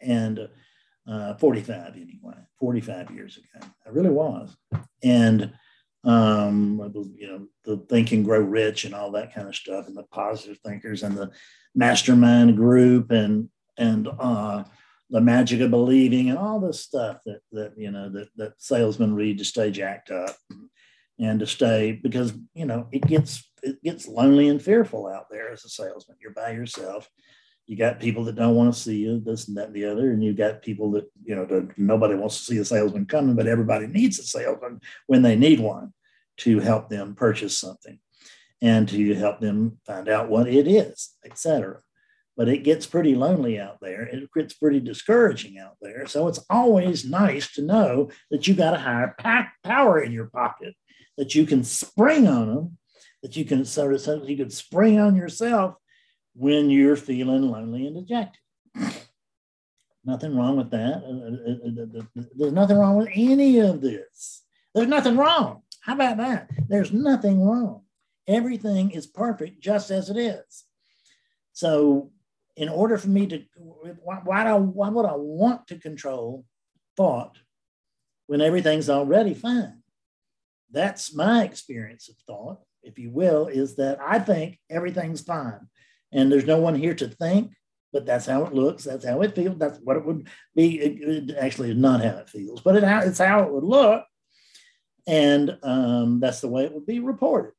And 0.00 0.48
uh, 1.08 1.34
45 1.36 1.94
anyway, 1.96 2.34
45 2.60 3.10
years 3.12 3.38
ago. 3.38 3.66
I 3.86 3.88
really 3.88 4.10
was. 4.10 4.54
And, 5.02 5.52
um, 6.04 6.92
you 7.16 7.26
know, 7.26 7.46
the 7.64 7.78
Think 7.88 8.12
and 8.12 8.26
Grow 8.26 8.40
Rich 8.40 8.84
and 8.84 8.94
all 8.94 9.10
that 9.12 9.34
kind 9.34 9.48
of 9.48 9.56
stuff, 9.56 9.86
and 9.86 9.96
the 9.96 10.02
positive 10.04 10.58
thinkers 10.58 11.02
and 11.02 11.16
the 11.16 11.30
mastermind 11.74 12.56
group 12.56 13.10
and, 13.10 13.48
and, 13.78 14.08
uh, 14.18 14.64
the 15.10 15.20
magic 15.20 15.60
of 15.60 15.70
believing 15.70 16.28
and 16.28 16.38
all 16.38 16.60
this 16.60 16.80
stuff 16.80 17.18
that 17.26 17.40
that 17.52 17.72
you 17.76 17.90
know 17.90 18.08
that 18.08 18.28
that 18.36 18.52
salesmen 18.58 19.14
read 19.14 19.38
to 19.38 19.44
stay 19.44 19.70
jacked 19.70 20.10
up 20.10 20.36
and 21.18 21.40
to 21.40 21.46
stay 21.46 21.92
because 22.02 22.32
you 22.54 22.66
know 22.66 22.88
it 22.92 23.02
gets 23.02 23.48
it 23.62 23.82
gets 23.82 24.08
lonely 24.08 24.48
and 24.48 24.60
fearful 24.62 25.06
out 25.06 25.26
there 25.30 25.50
as 25.52 25.64
a 25.64 25.68
salesman 25.68 26.16
you're 26.20 26.32
by 26.32 26.50
yourself 26.50 27.08
you 27.66 27.76
got 27.76 28.00
people 28.00 28.24
that 28.24 28.36
don't 28.36 28.54
want 28.54 28.72
to 28.72 28.80
see 28.80 28.96
you 28.96 29.20
this 29.20 29.48
and 29.48 29.56
that 29.56 29.66
and 29.66 29.74
the 29.74 29.84
other 29.84 30.10
and 30.10 30.22
you 30.22 30.32
got 30.32 30.62
people 30.62 30.90
that 30.90 31.10
you 31.24 31.34
know 31.34 31.44
that 31.44 31.76
nobody 31.78 32.14
wants 32.14 32.38
to 32.38 32.44
see 32.44 32.58
a 32.58 32.64
salesman 32.64 33.06
coming 33.06 33.36
but 33.36 33.46
everybody 33.46 33.86
needs 33.86 34.18
a 34.18 34.22
salesman 34.22 34.80
when 35.06 35.22
they 35.22 35.36
need 35.36 35.60
one 35.60 35.92
to 36.36 36.58
help 36.58 36.88
them 36.88 37.14
purchase 37.14 37.56
something 37.58 37.98
and 38.62 38.88
to 38.88 39.14
help 39.14 39.40
them 39.40 39.78
find 39.86 40.08
out 40.08 40.28
what 40.28 40.48
it 40.48 40.66
is, 40.66 41.14
etc. 41.24 41.80
But 42.36 42.48
it 42.48 42.64
gets 42.64 42.86
pretty 42.86 43.14
lonely 43.14 43.58
out 43.58 43.78
there. 43.80 44.02
It 44.02 44.28
gets 44.34 44.54
pretty 44.54 44.80
discouraging 44.80 45.58
out 45.58 45.76
there. 45.80 46.06
So 46.06 46.28
it's 46.28 46.44
always 46.50 47.04
nice 47.04 47.52
to 47.54 47.62
know 47.62 48.10
that 48.30 48.46
you 48.46 48.54
got 48.54 48.74
a 48.74 48.78
higher 48.78 49.16
power 49.64 50.02
in 50.02 50.12
your 50.12 50.26
pocket, 50.26 50.74
that 51.16 51.34
you 51.34 51.46
can 51.46 51.64
spring 51.64 52.28
on 52.28 52.54
them, 52.54 52.78
that 53.22 53.36
you 53.36 53.44
can 53.44 53.64
sort 53.64 53.94
of 53.94 54.02
so 54.02 54.22
you 54.22 54.36
can 54.36 54.50
spring 54.50 55.00
on 55.00 55.16
yourself 55.16 55.76
when 56.34 56.68
you're 56.68 56.96
feeling 56.96 57.50
lonely 57.50 57.86
and 57.86 57.96
dejected. 57.96 58.40
Nothing 60.04 60.36
wrong 60.36 60.56
with 60.56 60.70
that. 60.70 61.02
Uh, 61.02 61.98
uh, 61.98 62.20
uh, 62.20 62.24
there's 62.36 62.52
nothing 62.52 62.78
wrong 62.78 62.96
with 62.96 63.08
any 63.12 63.58
of 63.58 63.80
this. 63.80 64.44
There's 64.72 64.86
nothing 64.86 65.16
wrong. 65.16 65.62
How 65.80 65.94
about 65.94 66.18
that? 66.18 66.50
There's 66.68 66.92
nothing 66.92 67.42
wrong. 67.42 67.82
Everything 68.28 68.92
is 68.92 69.06
perfect 69.06 69.60
just 69.60 69.90
as 69.90 70.08
it 70.08 70.16
is. 70.16 70.64
So, 71.52 72.12
in 72.56 72.68
order 72.68 72.96
for 72.96 73.08
me 73.08 73.26
to, 73.26 73.42
why, 74.02 74.20
why, 74.24 74.44
do, 74.44 74.56
why 74.56 74.88
would 74.88 75.04
I 75.06 75.14
want 75.14 75.66
to 75.68 75.78
control 75.78 76.44
thought 76.96 77.38
when 78.26 78.40
everything's 78.40 78.88
already 78.88 79.34
fine? 79.34 79.82
That's 80.70 81.14
my 81.14 81.44
experience 81.44 82.08
of 82.08 82.16
thought, 82.26 82.60
if 82.82 82.98
you 82.98 83.10
will, 83.10 83.46
is 83.46 83.76
that 83.76 83.98
I 84.00 84.18
think 84.18 84.58
everything's 84.70 85.20
fine. 85.20 85.68
And 86.12 86.32
there's 86.32 86.46
no 86.46 86.58
one 86.58 86.74
here 86.74 86.94
to 86.94 87.08
think, 87.08 87.52
but 87.92 88.06
that's 88.06 88.26
how 88.26 88.44
it 88.44 88.54
looks. 88.54 88.84
That's 88.84 89.04
how 89.04 89.20
it 89.22 89.34
feels. 89.34 89.58
That's 89.58 89.78
what 89.78 89.96
it 89.96 90.04
would 90.04 90.28
be. 90.54 90.80
It, 90.80 91.30
it 91.30 91.36
actually 91.36 91.70
is 91.70 91.76
not 91.76 92.02
how 92.02 92.18
it 92.18 92.30
feels, 92.30 92.60
but 92.62 92.76
it, 92.76 92.84
it's 92.84 93.18
how 93.18 93.42
it 93.42 93.52
would 93.52 93.64
look. 93.64 94.04
And 95.06 95.58
um, 95.62 96.20
that's 96.20 96.40
the 96.40 96.48
way 96.48 96.64
it 96.64 96.74
would 96.74 96.86
be 96.86 97.00
reported. 97.00 97.52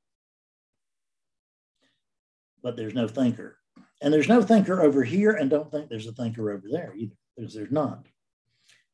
But 2.62 2.76
there's 2.76 2.96
no 2.96 3.08
thinker. 3.08 3.58
And 4.02 4.14
there's 4.14 4.30
no 4.30 4.42
thinker 4.42 4.82
over 4.82 5.04
here, 5.04 5.32
and 5.32 5.50
don't 5.50 5.72
think 5.72 5.90
there's 5.90 6.08
a 6.08 6.12
thinker 6.12 6.52
over 6.52 6.68
there 6.72 6.94
either, 6.96 7.16
because 7.36 7.54
there's 7.54 7.72
not. 7.72 8.06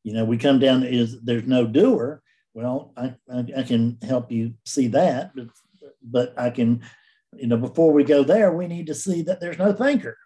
You 0.04 0.14
know, 0.14 0.26
we 0.26 0.38
come 0.38 0.60
down 0.60 0.84
is 0.84 1.22
there's 1.22 1.48
no 1.48 1.66
doer. 1.66 2.22
Well, 2.54 2.94
I, 2.96 3.16
I, 3.32 3.46
I 3.58 3.64
can 3.64 3.98
help 4.02 4.32
you 4.32 4.54
see 4.66 4.88
that, 4.90 5.32
but, 5.36 5.48
but 6.02 6.40
I 6.40 6.50
can, 6.52 6.84
you 7.36 7.48
know, 7.48 7.58
before 7.58 7.92
we 7.92 8.04
go 8.04 8.24
there, 8.24 8.52
we 8.52 8.68
need 8.68 8.88
to 8.88 8.96
see 8.96 9.24
that 9.24 9.42
there's 9.42 9.58
no 9.58 9.74
thinker. 9.74 10.18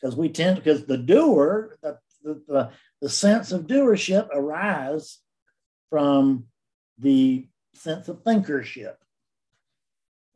Because 0.00 0.16
we 0.16 0.28
tend, 0.28 0.56
because 0.56 0.86
the 0.86 0.98
doer, 0.98 1.78
the, 1.82 1.98
the, 2.22 2.70
the 3.00 3.08
sense 3.08 3.52
of 3.52 3.66
doership 3.66 4.28
arise 4.32 5.18
from 5.90 6.44
the 6.98 7.48
sense 7.74 8.08
of 8.08 8.22
thinkership. 8.22 9.03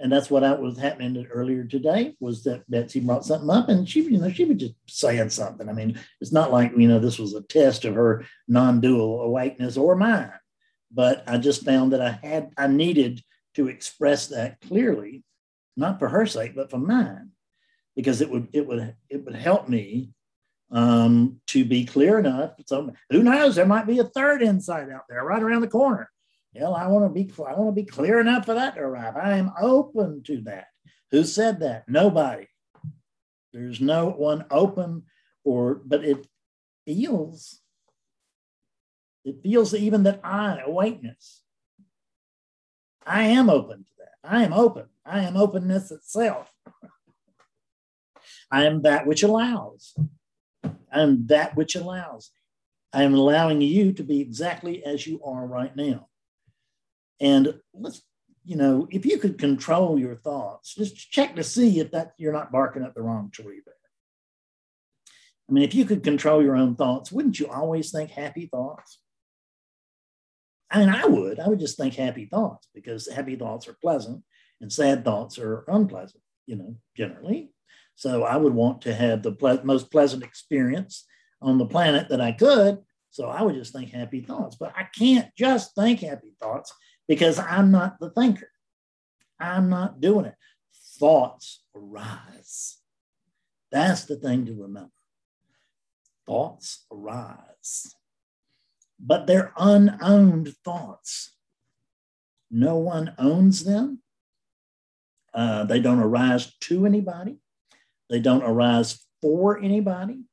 And 0.00 0.12
that's 0.12 0.30
what 0.30 0.44
I 0.44 0.52
was 0.52 0.78
happening 0.78 1.26
earlier 1.26 1.64
today 1.64 2.14
was 2.20 2.44
that 2.44 2.70
Betsy 2.70 3.00
brought 3.00 3.24
something 3.24 3.50
up 3.50 3.68
and 3.68 3.88
she, 3.88 4.02
you 4.02 4.18
know, 4.18 4.30
she 4.30 4.44
was 4.44 4.58
just 4.58 4.74
saying 4.86 5.30
something. 5.30 5.68
I 5.68 5.72
mean, 5.72 5.98
it's 6.20 6.32
not 6.32 6.52
like, 6.52 6.72
you 6.76 6.86
know, 6.86 7.00
this 7.00 7.18
was 7.18 7.34
a 7.34 7.42
test 7.42 7.84
of 7.84 7.96
her 7.96 8.24
non-dual 8.46 9.22
awakeness 9.22 9.76
or 9.76 9.96
mine, 9.96 10.32
but 10.92 11.24
I 11.26 11.38
just 11.38 11.64
found 11.64 11.92
that 11.92 12.00
I 12.00 12.10
had, 12.10 12.52
I 12.56 12.68
needed 12.68 13.22
to 13.54 13.68
express 13.68 14.28
that 14.28 14.60
clearly, 14.60 15.24
not 15.76 15.98
for 15.98 16.08
her 16.08 16.26
sake, 16.26 16.54
but 16.54 16.70
for 16.70 16.78
mine, 16.78 17.30
because 17.96 18.20
it 18.20 18.30
would, 18.30 18.48
it 18.52 18.68
would, 18.68 18.94
it 19.08 19.24
would 19.24 19.34
help 19.34 19.68
me 19.68 20.10
um, 20.70 21.40
to 21.48 21.64
be 21.64 21.84
clear 21.84 22.20
enough. 22.20 22.52
So 22.66 22.92
who 23.10 23.24
knows, 23.24 23.56
there 23.56 23.66
might 23.66 23.86
be 23.86 23.98
a 23.98 24.04
third 24.04 24.42
insight 24.42 24.90
out 24.90 25.04
there 25.08 25.24
right 25.24 25.42
around 25.42 25.62
the 25.62 25.68
corner 25.68 26.08
Hell, 26.56 26.74
I 26.74 26.86
want 26.86 27.04
to 27.04 27.10
be 27.10 27.30
I 27.44 27.54
want 27.54 27.68
to 27.68 27.82
be 27.82 27.86
clear 27.86 28.20
enough 28.20 28.46
for 28.46 28.54
that 28.54 28.74
to 28.74 28.80
arrive. 28.80 29.16
I 29.16 29.36
am 29.36 29.52
open 29.60 30.22
to 30.24 30.40
that. 30.42 30.66
Who 31.10 31.24
said 31.24 31.60
that? 31.60 31.88
Nobody. 31.88 32.48
There's 33.52 33.80
no 33.80 34.10
one 34.10 34.44
open 34.50 35.04
for, 35.44 35.80
but 35.84 36.04
it 36.04 36.26
feels, 36.84 37.60
it 39.24 39.42
feels 39.42 39.74
even 39.74 40.02
that 40.02 40.20
I, 40.22 40.60
awakeness, 40.64 41.42
I 43.06 43.22
am 43.22 43.48
open 43.48 43.84
to 43.84 43.90
that. 43.98 44.30
I 44.30 44.44
am 44.44 44.52
open. 44.52 44.86
I 45.04 45.20
am 45.20 45.36
openness 45.36 45.90
itself. 45.90 46.52
I 48.50 48.64
am 48.64 48.82
that 48.82 49.06
which 49.06 49.22
allows. 49.22 49.94
I 50.64 51.00
am 51.00 51.26
that 51.28 51.56
which 51.56 51.74
allows. 51.74 52.30
I 52.92 53.02
am 53.02 53.14
allowing 53.14 53.60
you 53.60 53.92
to 53.94 54.02
be 54.02 54.20
exactly 54.20 54.84
as 54.84 55.06
you 55.06 55.22
are 55.22 55.46
right 55.46 55.74
now. 55.74 56.07
And 57.20 57.54
let's, 57.74 58.02
you 58.44 58.56
know, 58.56 58.86
if 58.90 59.04
you 59.04 59.18
could 59.18 59.38
control 59.38 59.98
your 59.98 60.16
thoughts, 60.16 60.74
just 60.74 61.10
check 61.10 61.36
to 61.36 61.42
see 61.42 61.80
if 61.80 61.90
that 61.92 62.12
you're 62.18 62.32
not 62.32 62.52
barking 62.52 62.82
up 62.82 62.94
the 62.94 63.02
wrong 63.02 63.30
tree 63.30 63.60
there. 63.64 63.74
I 65.48 65.52
mean, 65.52 65.64
if 65.64 65.74
you 65.74 65.84
could 65.84 66.02
control 66.02 66.42
your 66.42 66.56
own 66.56 66.76
thoughts, 66.76 67.10
wouldn't 67.10 67.40
you 67.40 67.48
always 67.48 67.90
think 67.90 68.10
happy 68.10 68.46
thoughts? 68.46 69.00
I 70.70 70.80
mean, 70.80 70.90
I 70.90 71.06
would. 71.06 71.40
I 71.40 71.48
would 71.48 71.60
just 71.60 71.78
think 71.78 71.94
happy 71.94 72.26
thoughts 72.26 72.68
because 72.74 73.10
happy 73.10 73.36
thoughts 73.36 73.66
are 73.68 73.76
pleasant 73.80 74.22
and 74.60 74.72
sad 74.72 75.04
thoughts 75.04 75.38
are 75.38 75.64
unpleasant, 75.68 76.22
you 76.46 76.56
know, 76.56 76.76
generally. 76.96 77.52
So 77.94 78.24
I 78.24 78.36
would 78.36 78.54
want 78.54 78.82
to 78.82 78.94
have 78.94 79.22
the 79.22 79.32
ple- 79.32 79.64
most 79.64 79.90
pleasant 79.90 80.22
experience 80.22 81.06
on 81.40 81.58
the 81.58 81.66
planet 81.66 82.10
that 82.10 82.20
I 82.20 82.32
could. 82.32 82.78
So 83.10 83.28
I 83.28 83.42
would 83.42 83.54
just 83.54 83.72
think 83.72 83.90
happy 83.90 84.20
thoughts, 84.20 84.56
but 84.56 84.72
I 84.76 84.86
can't 84.96 85.30
just 85.36 85.74
think 85.74 86.00
happy 86.00 86.34
thoughts 86.38 86.72
because 87.08 87.38
I'm 87.38 87.70
not 87.70 87.98
the 87.98 88.10
thinker. 88.10 88.50
I'm 89.40 89.68
not 89.68 90.00
doing 90.00 90.26
it. 90.26 90.34
Thoughts 90.98 91.62
arise. 91.74 92.76
That's 93.72 94.04
the 94.04 94.16
thing 94.16 94.46
to 94.46 94.54
remember. 94.54 94.90
Thoughts 96.26 96.84
arise, 96.92 97.94
but 99.00 99.26
they're 99.26 99.52
unowned 99.56 100.54
thoughts. 100.64 101.34
No 102.50 102.76
one 102.76 103.14
owns 103.18 103.64
them. 103.64 104.02
Uh, 105.32 105.64
they 105.64 105.80
don't 105.80 106.00
arise 106.00 106.54
to 106.60 106.84
anybody. 106.84 107.38
They 108.10 108.20
don't 108.20 108.42
arise 108.42 109.04
for 109.22 109.58
anybody. 109.58 110.24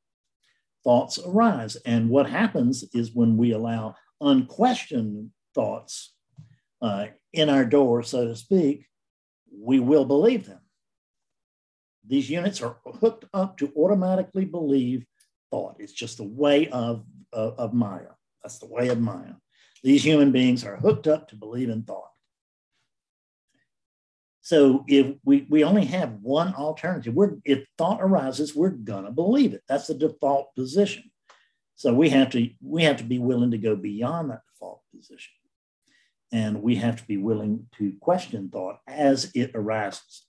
Thoughts 0.83 1.19
arise. 1.25 1.75
And 1.77 2.09
what 2.09 2.29
happens 2.29 2.83
is 2.93 3.13
when 3.13 3.37
we 3.37 3.51
allow 3.51 3.95
unquestioned 4.21 5.31
thoughts 5.53 6.14
uh, 6.85 7.07
in 7.33 7.49
our 7.49 7.65
door, 7.65 8.03
so 8.03 8.27
to 8.27 8.35
speak, 8.35 8.85
we 9.51 9.79
will 9.79 10.05
believe 10.05 10.45
them. 10.45 10.59
These 12.07 12.29
units 12.29 12.61
are 12.61 12.77
hooked 12.85 13.25
up 13.33 13.57
to 13.57 13.73
automatically 13.75 14.45
believe 14.45 15.03
thought. 15.49 15.77
It's 15.79 15.93
just 15.93 16.17
the 16.17 16.23
way 16.23 16.67
of, 16.67 17.03
of, 17.33 17.57
of 17.57 17.73
Maya. 17.73 18.13
That's 18.43 18.59
the 18.59 18.67
way 18.67 18.89
of 18.89 19.01
Maya. 19.01 19.33
These 19.83 20.05
human 20.05 20.31
beings 20.31 20.63
are 20.63 20.77
hooked 20.77 21.07
up 21.07 21.29
to 21.29 21.35
believe 21.35 21.69
in 21.69 21.81
thought. 21.81 22.11
So 24.41 24.85
if 24.87 25.15
we, 25.23 25.47
we 25.49 25.63
only 25.63 25.85
have 25.85 26.19
one 26.21 26.53
alternative, 26.53 27.15
we're, 27.15 27.37
if 27.45 27.65
thought 27.79 27.99
arises, 27.99 28.55
we're 28.55 28.69
gonna 28.69 29.11
believe 29.11 29.55
it. 29.55 29.63
That's 29.67 29.87
the 29.87 29.95
default 29.95 30.53
position. 30.55 31.09
So 31.73 31.95
we 31.95 32.09
have 32.09 32.29
to 32.29 32.47
we 32.61 32.83
have 32.83 32.97
to 32.97 33.03
be 33.03 33.17
willing 33.17 33.51
to 33.51 33.57
go 33.57 33.75
beyond 33.75 34.29
that 34.29 34.41
default 34.53 34.81
position. 34.95 35.33
And 36.31 36.61
we 36.61 36.75
have 36.75 36.97
to 36.97 37.07
be 37.07 37.17
willing 37.17 37.67
to 37.77 37.93
question 38.01 38.49
thought 38.49 38.79
as 38.87 39.31
it 39.35 39.51
arises. 39.53 40.25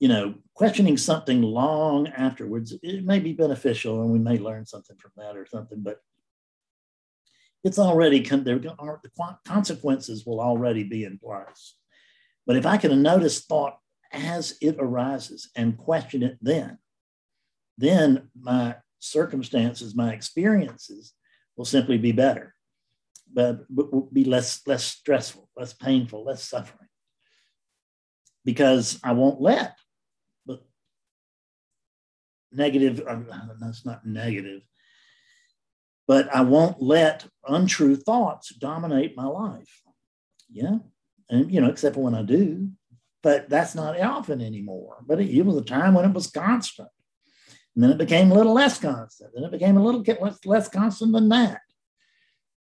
You 0.00 0.08
know, 0.08 0.34
questioning 0.54 0.96
something 0.96 1.42
long 1.42 2.08
afterwards, 2.08 2.74
it 2.82 3.04
may 3.04 3.18
be 3.18 3.32
beneficial 3.32 4.02
and 4.02 4.10
we 4.10 4.18
may 4.18 4.38
learn 4.38 4.66
something 4.66 4.96
from 4.96 5.12
that 5.16 5.36
or 5.36 5.46
something, 5.46 5.82
but 5.82 6.00
it's 7.64 7.78
already, 7.78 8.20
there 8.20 8.58
the 8.58 9.38
consequences 9.46 10.26
will 10.26 10.40
already 10.40 10.84
be 10.84 11.04
in 11.04 11.18
place. 11.18 11.76
But 12.46 12.56
if 12.56 12.66
I 12.66 12.76
can 12.76 13.02
notice 13.02 13.44
thought 13.44 13.78
as 14.12 14.56
it 14.60 14.76
arises 14.78 15.50
and 15.56 15.78
question 15.78 16.22
it 16.22 16.38
then, 16.42 16.78
then 17.78 18.28
my 18.38 18.76
circumstances, 19.00 19.94
my 19.94 20.12
experiences 20.12 21.14
will 21.56 21.64
simply 21.64 21.98
be 21.98 22.12
better 22.12 22.53
but 23.34 23.66
be 24.12 24.24
less 24.24 24.66
less 24.66 24.84
stressful, 24.84 25.48
less 25.56 25.72
painful, 25.72 26.24
less 26.24 26.44
suffering. 26.44 26.88
Because 28.44 29.00
I 29.02 29.12
won't 29.12 29.40
let 29.40 29.76
but 30.46 30.62
negative, 32.52 33.02
uh, 33.06 33.20
that's 33.60 33.84
not 33.84 34.06
negative, 34.06 34.62
but 36.06 36.34
I 36.34 36.42
won't 36.42 36.80
let 36.80 37.26
untrue 37.46 37.96
thoughts 37.96 38.54
dominate 38.54 39.16
my 39.16 39.26
life. 39.26 39.82
Yeah. 40.50 40.78
And, 41.30 41.50
you 41.50 41.60
know, 41.60 41.68
except 41.68 41.94
for 41.94 42.02
when 42.02 42.14
I 42.14 42.22
do, 42.22 42.68
but 43.22 43.48
that's 43.48 43.74
not 43.74 43.98
often 43.98 44.42
anymore. 44.42 44.98
But 45.06 45.20
it, 45.20 45.30
it 45.30 45.42
was 45.42 45.56
a 45.56 45.64
time 45.64 45.94
when 45.94 46.04
it 46.04 46.12
was 46.12 46.30
constant. 46.30 46.90
And 47.74 47.82
then 47.82 47.90
it 47.90 47.98
became 47.98 48.30
a 48.30 48.34
little 48.34 48.52
less 48.52 48.78
constant. 48.78 49.30
Then 49.34 49.44
it 49.44 49.50
became 49.50 49.76
a 49.76 49.82
little 49.82 50.04
less 50.44 50.68
constant 50.68 51.12
than 51.12 51.28
that. 51.30 51.60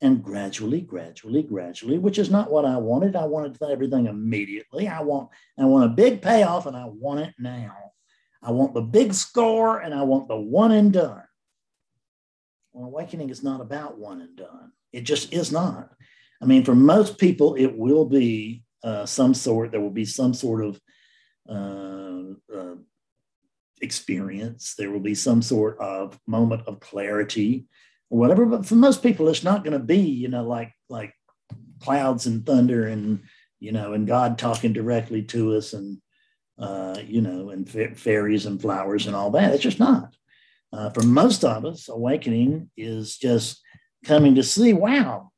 And 0.02 0.24
gradually, 0.24 0.82
gradually, 0.82 1.44
gradually, 1.44 1.98
which 1.98 2.20
is 2.20 2.30
not 2.30 2.52
what 2.52 2.66
I 2.66 2.78
wanted. 2.78 3.16
I 3.16 3.26
wanted 3.26 3.58
everything 3.62 4.06
immediately. 4.06 4.88
I 4.88 5.02
want, 5.02 5.30
I 5.58 5.66
want 5.66 5.86
a 5.86 5.90
big 5.90 6.22
payoff 6.22 6.66
and 6.66 6.78
I 6.78 6.86
want 6.86 7.20
it 7.20 7.34
now. 7.38 7.76
I 8.42 8.52
want 8.52 8.74
the 8.74 8.82
big 8.82 9.14
score 9.14 9.80
and 9.80 9.94
I 9.94 10.04
want 10.04 10.30
the 10.30 10.38
one 10.38 10.72
and 10.72 10.94
done. 10.94 11.24
Well, 12.72 12.88
awakening 12.88 13.30
is 13.30 13.44
not 13.44 13.60
about 13.60 13.98
one 13.98 14.22
and 14.22 14.38
done. 14.38 14.72
It 14.94 15.02
just 15.02 15.34
is 15.34 15.52
not. 15.52 15.90
I 16.42 16.46
mean, 16.46 16.64
for 16.64 16.76
most 16.76 17.18
people, 17.18 17.56
it 17.56 17.78
will 17.78 18.06
be 18.06 18.64
uh, 18.84 19.06
some 19.06 19.34
sort, 19.34 19.72
there 19.72 19.82
will 19.82 19.90
be 19.90 20.06
some 20.06 20.34
sort 20.34 20.64
of 20.64 20.80
uh, 21.50 22.58
uh, 22.58 22.76
experience. 23.82 24.76
There 24.78 24.92
will 24.92 25.02
be 25.02 25.16
some 25.16 25.42
sort 25.42 25.78
of 25.80 26.18
moment 26.26 26.64
of 26.68 26.80
clarity 26.80 27.66
whatever. 28.10 28.46
But 28.46 28.66
for 28.66 28.76
most 28.76 29.02
people, 29.02 29.30
it's 29.30 29.44
not 29.44 29.64
going 29.64 29.74
to 29.74 29.80
be, 29.80 30.00
you 30.00 30.28
know, 30.28 30.44
like 30.44 30.74
like 30.90 31.14
clouds 31.82 32.26
and 32.26 32.46
thunder 32.46 32.88
and 32.88 33.22
you 33.60 33.72
know, 33.72 33.94
and 33.94 34.08
God 34.08 34.38
talking 34.38 34.74
directly 34.74 35.24
to 35.24 35.56
us 35.56 35.74
and 35.74 36.02
uh, 36.60 37.00
you 37.06 37.22
know, 37.22 37.50
and 37.50 37.70
fairies 37.98 38.46
and 38.46 38.62
flowers 38.62 39.08
and 39.08 39.16
all 39.16 39.32
that. 39.32 39.54
It's 39.54 39.64
just 39.64 39.80
not. 39.80 40.14
Uh, 40.72 40.90
for 40.90 41.02
most 41.02 41.44
of 41.44 41.66
us, 41.66 41.88
awakening 41.90 42.70
is 42.78 43.18
just 43.18 43.62
coming 44.04 44.36
to 44.36 44.44
see, 44.44 44.74
wow, 44.74 45.32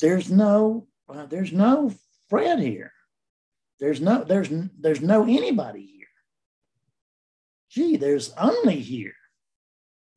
there's 0.00 0.30
no, 0.30 0.88
uh, 1.08 1.26
there's 1.26 1.52
no 1.52 1.94
Fred 2.28 2.58
here. 2.58 2.92
There's 3.78 4.00
no, 4.00 4.24
there's, 4.24 4.50
there's 4.78 5.00
no 5.00 5.22
anybody 5.24 5.86
here. 5.86 6.06
Gee, 7.70 7.96
there's 7.96 8.32
only 8.34 8.80
here. 8.80 9.14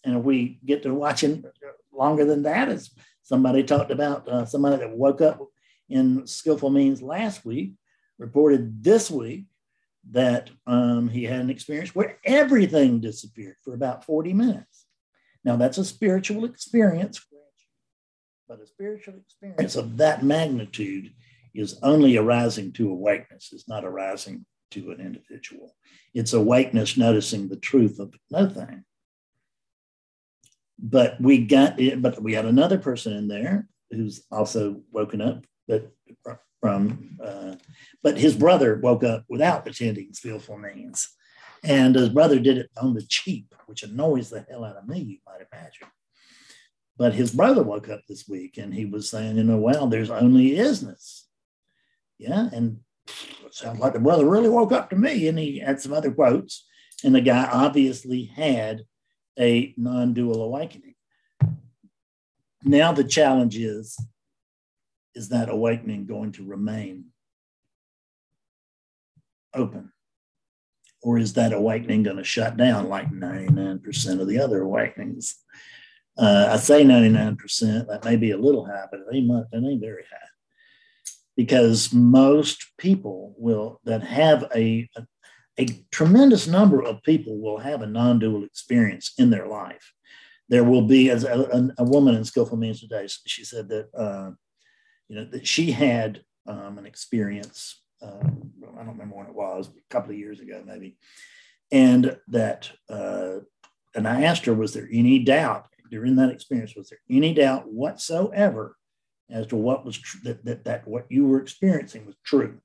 And 0.05 0.17
if 0.17 0.23
we 0.23 0.59
get 0.63 0.83
to 0.83 0.93
watching 0.93 1.43
longer 1.91 2.25
than 2.25 2.43
that, 2.43 2.69
as 2.69 2.91
somebody 3.23 3.63
talked 3.63 3.91
about, 3.91 4.27
uh, 4.27 4.45
somebody 4.45 4.77
that 4.77 4.95
woke 4.95 5.21
up 5.21 5.39
in 5.89 6.25
skillful 6.27 6.69
means 6.69 7.01
last 7.01 7.43
week 7.43 7.73
reported 8.17 8.83
this 8.83 9.09
week 9.09 9.45
that 10.11 10.51
um, 10.67 11.09
he 11.09 11.23
had 11.23 11.41
an 11.41 11.49
experience 11.49 11.95
where 11.95 12.17
everything 12.23 12.99
disappeared 12.99 13.55
for 13.63 13.73
about 13.73 14.05
40 14.05 14.33
minutes. 14.33 14.85
Now, 15.43 15.55
that's 15.55 15.79
a 15.79 15.85
spiritual 15.85 16.45
experience, 16.45 17.19
but 18.47 18.61
a 18.61 18.67
spiritual 18.67 19.15
experience 19.15 19.75
of 19.75 19.97
that 19.97 20.23
magnitude 20.23 21.11
is 21.55 21.79
only 21.81 22.17
arising 22.17 22.71
to 22.73 22.91
awakeness, 22.91 23.49
it's 23.51 23.67
not 23.67 23.85
arising 23.85 24.45
to 24.71 24.91
an 24.91 24.99
individual. 24.99 25.75
It's 26.13 26.33
awakeness 26.33 26.97
noticing 26.97 27.47
the 27.47 27.55
truth 27.55 27.99
of 27.99 28.13
no 28.29 28.47
thing 28.49 28.83
but 30.79 31.19
we 31.21 31.39
got 31.39 31.79
it, 31.79 32.01
but 32.01 32.21
we 32.21 32.33
had 32.33 32.45
another 32.45 32.77
person 32.77 33.13
in 33.13 33.27
there 33.27 33.67
who's 33.91 34.23
also 34.31 34.81
woken 34.91 35.21
up, 35.21 35.45
but 35.67 35.91
from, 36.61 37.17
uh, 37.23 37.55
but 38.01 38.17
his 38.17 38.35
brother 38.35 38.79
woke 38.81 39.03
up 39.03 39.23
without 39.29 39.67
attending 39.67 40.13
skillful 40.13 40.57
means. 40.57 41.09
And 41.63 41.95
his 41.95 42.09
brother 42.09 42.39
did 42.39 42.57
it 42.57 42.69
on 42.77 42.93
the 42.93 43.03
cheap, 43.03 43.53
which 43.67 43.83
annoys 43.83 44.29
the 44.29 44.45
hell 44.49 44.63
out 44.63 44.75
of 44.75 44.87
me, 44.87 44.99
you 44.99 45.17
might 45.25 45.45
imagine. 45.51 45.87
But 46.97 47.13
his 47.13 47.31
brother 47.31 47.63
woke 47.63 47.89
up 47.89 48.01
this 48.07 48.27
week 48.27 48.57
and 48.57 48.73
he 48.73 48.85
was 48.85 49.09
saying, 49.09 49.37
you 49.37 49.43
know, 49.43 49.57
well, 49.57 49.87
there's 49.87 50.09
only 50.09 50.51
isness. 50.51 51.23
Yeah. 52.17 52.49
And 52.53 52.79
it 53.45 53.53
sounds 53.53 53.79
like 53.79 53.93
the 53.93 53.99
brother 53.99 54.27
really 54.27 54.49
woke 54.49 54.71
up 54.71 54.89
to 54.89 54.95
me. 54.95 55.27
And 55.27 55.37
he 55.37 55.59
had 55.59 55.81
some 55.81 55.93
other 55.93 56.11
quotes. 56.11 56.65
And 57.03 57.13
the 57.13 57.21
guy 57.21 57.49
obviously 57.51 58.25
had 58.25 58.83
a 59.39 59.73
non 59.77 60.13
dual 60.13 60.41
awakening. 60.41 60.95
Now 62.63 62.91
the 62.91 63.03
challenge 63.03 63.57
is 63.57 63.97
is 65.15 65.29
that 65.29 65.49
awakening 65.49 66.05
going 66.05 66.33
to 66.33 66.45
remain 66.45 67.05
open? 69.53 69.91
Or 71.01 71.17
is 71.17 71.33
that 71.33 71.53
awakening 71.53 72.03
going 72.03 72.17
to 72.17 72.23
shut 72.23 72.57
down 72.57 72.89
like 72.89 73.09
99% 73.09 74.19
of 74.19 74.27
the 74.27 74.39
other 74.39 74.61
awakenings? 74.61 75.35
Uh, 76.17 76.49
I 76.51 76.57
say 76.57 76.83
99%, 76.83 77.87
that 77.87 78.05
may 78.05 78.15
be 78.15 78.31
a 78.31 78.37
little 78.37 78.65
high, 78.65 78.85
but 78.89 79.01
it 79.01 79.05
ain't, 79.15 79.27
much, 79.27 79.45
it 79.51 79.57
ain't 79.57 79.81
very 79.81 80.03
high. 80.09 80.27
Because 81.37 81.93
most 81.93 82.65
people 82.77 83.35
will 83.37 83.81
that 83.83 84.01
have 84.03 84.45
a, 84.55 84.89
a 84.95 85.05
a 85.59 85.67
tremendous 85.91 86.47
number 86.47 86.81
of 86.83 87.03
people 87.03 87.37
will 87.39 87.57
have 87.57 87.81
a 87.81 87.87
non-dual 87.87 88.43
experience 88.43 89.13
in 89.17 89.29
their 89.29 89.47
life. 89.47 89.93
There 90.49 90.63
will 90.63 90.83
be, 90.83 91.09
as 91.09 91.23
a, 91.23 91.69
a 91.77 91.83
woman 91.83 92.15
in 92.15 92.23
Skillful 92.23 92.57
Means 92.57 92.81
today, 92.81 93.07
she 93.25 93.43
said 93.43 93.69
that 93.69 93.89
uh, 93.97 94.31
you 95.07 95.15
know 95.15 95.25
that 95.25 95.47
she 95.47 95.71
had 95.71 96.23
um, 96.47 96.77
an 96.77 96.85
experience. 96.85 97.81
Uh, 98.01 98.19
I 98.19 98.83
don't 98.83 98.97
remember 98.97 99.15
when 99.15 99.27
it 99.27 99.33
was, 99.33 99.69
a 99.69 99.71
couple 99.89 100.11
of 100.11 100.17
years 100.17 100.39
ago 100.39 100.61
maybe, 100.65 100.97
and 101.71 102.17
that 102.27 102.69
uh, 102.89 103.37
and 103.95 104.07
I 104.07 104.23
asked 104.23 104.45
her, 104.45 104.53
was 104.53 104.73
there 104.73 104.89
any 104.91 105.19
doubt 105.19 105.67
during 105.89 106.15
that 106.17 106.29
experience? 106.29 106.75
Was 106.75 106.89
there 106.89 106.99
any 107.09 107.33
doubt 107.33 107.71
whatsoever 107.71 108.75
as 109.31 109.47
to 109.47 109.55
what 109.55 109.85
was 109.85 109.97
tr- 109.97 110.17
that, 110.25 110.45
that 110.45 110.65
that 110.65 110.87
what 110.87 111.05
you 111.09 111.25
were 111.25 111.41
experiencing 111.41 112.05
was 112.05 112.15
true? 112.23 112.59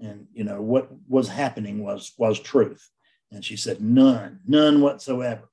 And 0.00 0.26
you 0.32 0.44
know 0.44 0.60
what 0.60 0.88
was 1.08 1.28
happening 1.28 1.82
was 1.82 2.12
was 2.18 2.40
truth. 2.40 2.88
And 3.30 3.44
she 3.44 3.56
said 3.56 3.80
none 3.80 4.40
none 4.46 4.80
whatsoever. 4.80 5.48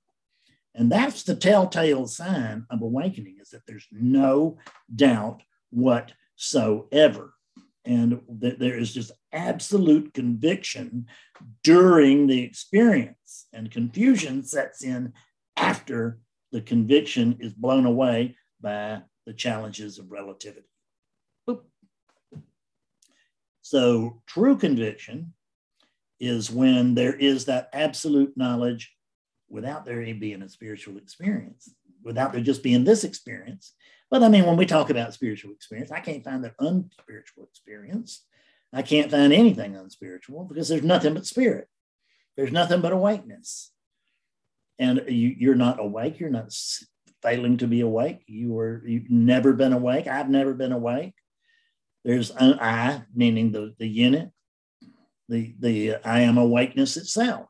And 0.74 0.92
that's 0.92 1.24
the 1.24 1.36
telltale 1.36 2.08
sign 2.08 2.66
of 2.70 2.82
awakening 2.82 3.38
is 3.42 3.50
that 3.50 3.66
there's 3.68 3.88
no 3.92 4.58
doubt 4.96 5.42
whatsoever. 5.70 7.34
And 7.84 8.22
that 8.40 8.60
there 8.60 8.78
is 8.78 8.94
just 8.94 9.12
absolute 9.34 10.14
conviction 10.14 11.08
during 11.64 12.28
the 12.28 12.42
experience. 12.44 13.48
And 13.52 13.72
confusion 13.72 14.44
sets 14.44 14.84
in 14.84 15.14
after 15.58 16.20
the 16.52 16.62
conviction 16.62 17.38
is 17.40 17.54
blown 17.54 17.86
away 17.86 18.38
by 18.62 19.02
the 19.26 19.34
challenges 19.34 19.98
of 19.98 20.12
relativity 20.12 20.68
so, 23.72 24.22
true 24.28 24.58
conviction 24.58 25.32
is 26.20 26.52
when 26.52 26.94
there 26.94 27.14
is 27.14 27.46
that 27.46 27.70
absolute 27.72 28.36
knowledge 28.36 28.94
without 29.48 29.86
there 29.86 30.04
being 30.14 30.42
a 30.42 30.50
spiritual 30.50 30.98
experience, 30.98 31.74
without 32.04 32.34
there 32.34 32.42
just 32.42 32.64
being 32.64 32.84
this 32.84 33.06
experience. 33.06 33.72
But 34.10 34.24
I 34.24 34.28
mean, 34.28 34.46
when 34.46 34.58
we 34.58 34.66
talk 34.66 34.90
about 34.90 35.14
spiritual 35.14 35.54
experience, 35.54 35.90
I 35.90 36.02
can't 36.02 36.22
find 36.22 36.44
that 36.44 36.56
unspiritual 36.60 37.46
experience. 37.46 38.26
I 38.74 38.82
can't 38.82 39.10
find 39.10 39.32
anything 39.32 39.78
unspiritual 39.78 40.44
because 40.44 40.68
there's 40.68 40.84
nothing 40.84 41.14
but 41.14 41.26
spirit. 41.26 41.70
There's 42.36 42.52
nothing 42.52 42.82
but 42.82 42.92
awakeness. 42.92 43.72
And 44.80 45.02
you, 45.08 45.50
are 45.50 45.56
not 45.56 45.80
awake. 45.80 46.20
You're 46.20 46.30
not 46.30 46.54
failing 47.22 47.56
to 47.60 47.68
be 47.68 47.80
awake. 47.80 48.24
You 48.28 48.52
were 48.52 48.84
you've 48.86 49.10
never 49.10 49.54
been 49.54 49.72
awake. 49.72 50.08
I've 50.08 50.30
never 50.30 50.54
been 50.54 50.74
awake. 50.74 51.14
There's 52.04 52.32
an 52.32 52.60
I, 52.60 53.04
meaning 53.14 53.52
the, 53.52 53.76
the 53.78 53.88
unit, 53.88 54.32
the, 55.30 55.54
the 55.60 55.96
I 56.04 56.22
am 56.22 56.38
awakeness 56.38 56.98
itself. 56.98 57.48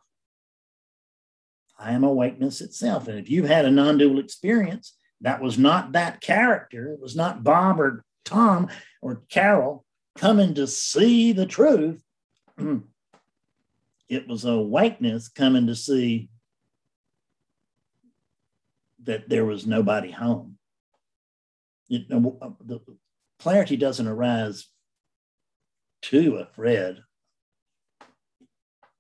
I 1.80 1.94
am 1.94 2.04
awakeness 2.04 2.62
itself. 2.62 3.08
And 3.08 3.18
if 3.18 3.30
you've 3.30 3.48
had 3.48 3.66
a 3.66 3.72
non 3.72 3.98
dual 3.98 4.20
experience, 4.20 4.96
that 5.22 5.42
was 5.42 5.58
not 5.58 5.94
that 5.94 6.22
character. 6.22 6.94
It 6.94 7.02
was 7.02 7.16
not 7.16 7.44
Bob 7.44 7.80
or 7.80 8.04
Tom 8.26 8.70
or 9.02 9.24
Carol 9.30 9.86
coming 10.16 10.54
to 10.56 10.68
see 10.68 11.32
the 11.32 11.46
truth. 11.46 12.04
it 14.10 14.28
was 14.28 14.46
awakeness 14.46 15.30
coming 15.30 15.68
to 15.68 15.76
see 15.76 16.30
that 19.04 19.30
there 19.30 19.46
was 19.46 19.66
nobody 19.66 20.12
home. 20.12 20.58
It, 21.90 22.06
uh, 22.12 22.50
the, 22.64 22.80
clarity 23.42 23.76
doesn't 23.76 24.08
arise 24.08 24.68
to 26.04 26.38
a 26.38 26.46
Fred 26.46 27.00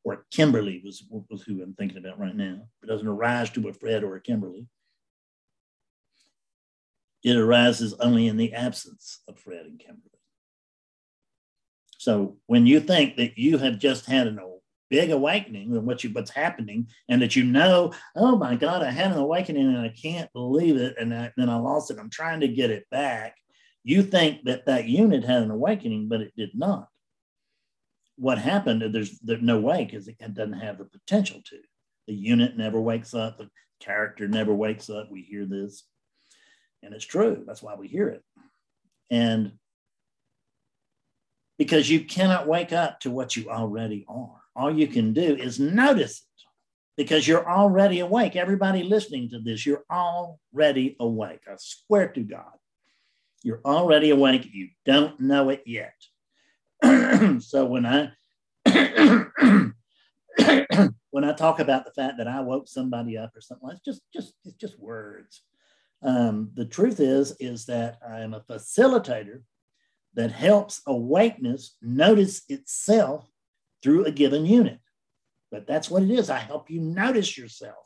or 0.03 0.25
Kimberly 0.31 0.81
was, 0.83 1.03
was 1.29 1.43
who 1.43 1.61
I'm 1.61 1.75
thinking 1.75 1.99
about 1.99 2.19
right 2.19 2.35
now. 2.35 2.61
It 2.81 2.87
doesn't 2.87 3.07
arise 3.07 3.51
to 3.51 3.69
a 3.69 3.73
Fred 3.73 4.03
or 4.03 4.15
a 4.15 4.21
Kimberly. 4.21 4.65
It 7.23 7.37
arises 7.37 7.93
only 7.99 8.27
in 8.27 8.37
the 8.37 8.53
absence 8.53 9.19
of 9.27 9.37
Fred 9.37 9.67
and 9.67 9.77
Kimberly. 9.77 10.09
So 11.99 12.37
when 12.47 12.65
you 12.65 12.79
think 12.79 13.17
that 13.17 13.37
you 13.37 13.59
have 13.59 13.77
just 13.77 14.07
had 14.07 14.25
a 14.25 14.37
big 14.89 15.11
awakening 15.11 15.77
and 15.77 15.85
what 15.85 16.03
you 16.03 16.09
what's 16.09 16.31
happening, 16.31 16.87
and 17.07 17.21
that 17.21 17.35
you 17.35 17.43
know, 17.43 17.93
oh 18.15 18.35
my 18.37 18.55
God, 18.55 18.81
I 18.81 18.89
had 18.89 19.11
an 19.11 19.19
awakening 19.19 19.67
and 19.67 19.77
I 19.77 19.89
can't 19.89 20.33
believe 20.33 20.77
it, 20.77 20.95
and 20.99 21.13
I, 21.13 21.31
then 21.37 21.47
I 21.47 21.57
lost 21.57 21.91
it. 21.91 21.99
I'm 21.99 22.09
trying 22.09 22.39
to 22.39 22.47
get 22.47 22.71
it 22.71 22.89
back 22.89 23.35
you 23.83 24.03
think 24.03 24.43
that 24.43 24.65
that 24.65 24.87
unit 24.87 25.23
had 25.23 25.43
an 25.43 25.51
awakening, 25.51 26.07
but 26.07 26.21
it 26.21 26.33
did 26.35 26.51
not. 26.53 26.87
What 28.17 28.37
happened, 28.37 28.83
there's, 28.93 29.19
there's 29.19 29.41
no 29.41 29.59
way 29.59 29.85
because 29.85 30.07
it 30.07 30.17
doesn't 30.19 30.53
have 30.53 30.77
the 30.77 30.85
potential 30.85 31.41
to. 31.45 31.57
The 32.07 32.13
unit 32.13 32.57
never 32.57 32.79
wakes 32.79 33.13
up, 33.13 33.37
the 33.37 33.49
character 33.79 34.27
never 34.27 34.53
wakes 34.53 34.89
up. 34.89 35.09
We 35.09 35.21
hear 35.21 35.45
this. 35.45 35.83
And 36.83 36.93
it's 36.93 37.05
true. 37.05 37.43
That's 37.45 37.63
why 37.63 37.75
we 37.75 37.87
hear 37.87 38.07
it. 38.07 38.23
And 39.09 39.53
because 41.57 41.89
you 41.89 42.03
cannot 42.03 42.47
wake 42.47 42.73
up 42.73 42.99
to 43.01 43.11
what 43.11 43.35
you 43.35 43.49
already 43.49 44.03
are. 44.09 44.41
All 44.55 44.75
you 44.75 44.87
can 44.87 45.13
do 45.13 45.35
is 45.35 45.59
notice 45.59 46.25
it 46.37 46.43
because 46.97 47.27
you're 47.27 47.47
already 47.47 47.99
awake. 47.99 48.35
Everybody 48.35 48.81
listening 48.81 49.29
to 49.29 49.39
this, 49.39 49.65
you're 49.65 49.83
already 49.91 50.95
awake. 50.99 51.41
I 51.47 51.53
swear 51.59 52.07
to 52.09 52.21
God, 52.21 52.51
you're 53.43 53.61
already 53.65 54.11
awake. 54.11 54.47
You 54.51 54.69
don't 54.85 55.19
know 55.19 55.49
it 55.49 55.63
yet. 55.65 55.95
so 57.41 57.65
when 57.65 57.85
I 57.85 58.11
when 61.09 61.23
I 61.23 61.33
talk 61.33 61.59
about 61.59 61.85
the 61.85 61.91
fact 61.91 62.17
that 62.17 62.27
I 62.27 62.41
woke 62.41 62.67
somebody 62.67 63.17
up 63.17 63.35
or 63.35 63.41
something, 63.41 63.69
it's 63.71 63.81
just 63.81 64.01
just 64.13 64.33
it's 64.45 64.55
just 64.55 64.79
words. 64.79 65.41
Um, 66.03 66.51
the 66.55 66.65
truth 66.65 66.99
is 66.99 67.35
is 67.39 67.65
that 67.65 67.99
I 68.07 68.19
am 68.21 68.33
a 68.33 68.41
facilitator 68.41 69.41
that 70.13 70.31
helps 70.31 70.81
awakeness 70.87 71.77
notice 71.81 72.43
itself 72.49 73.29
through 73.81 74.05
a 74.05 74.11
given 74.11 74.45
unit. 74.45 74.79
But 75.51 75.67
that's 75.67 75.89
what 75.89 76.03
it 76.03 76.11
is. 76.11 76.29
I 76.29 76.39
help 76.39 76.69
you 76.69 76.79
notice 76.79 77.37
yourself, 77.37 77.85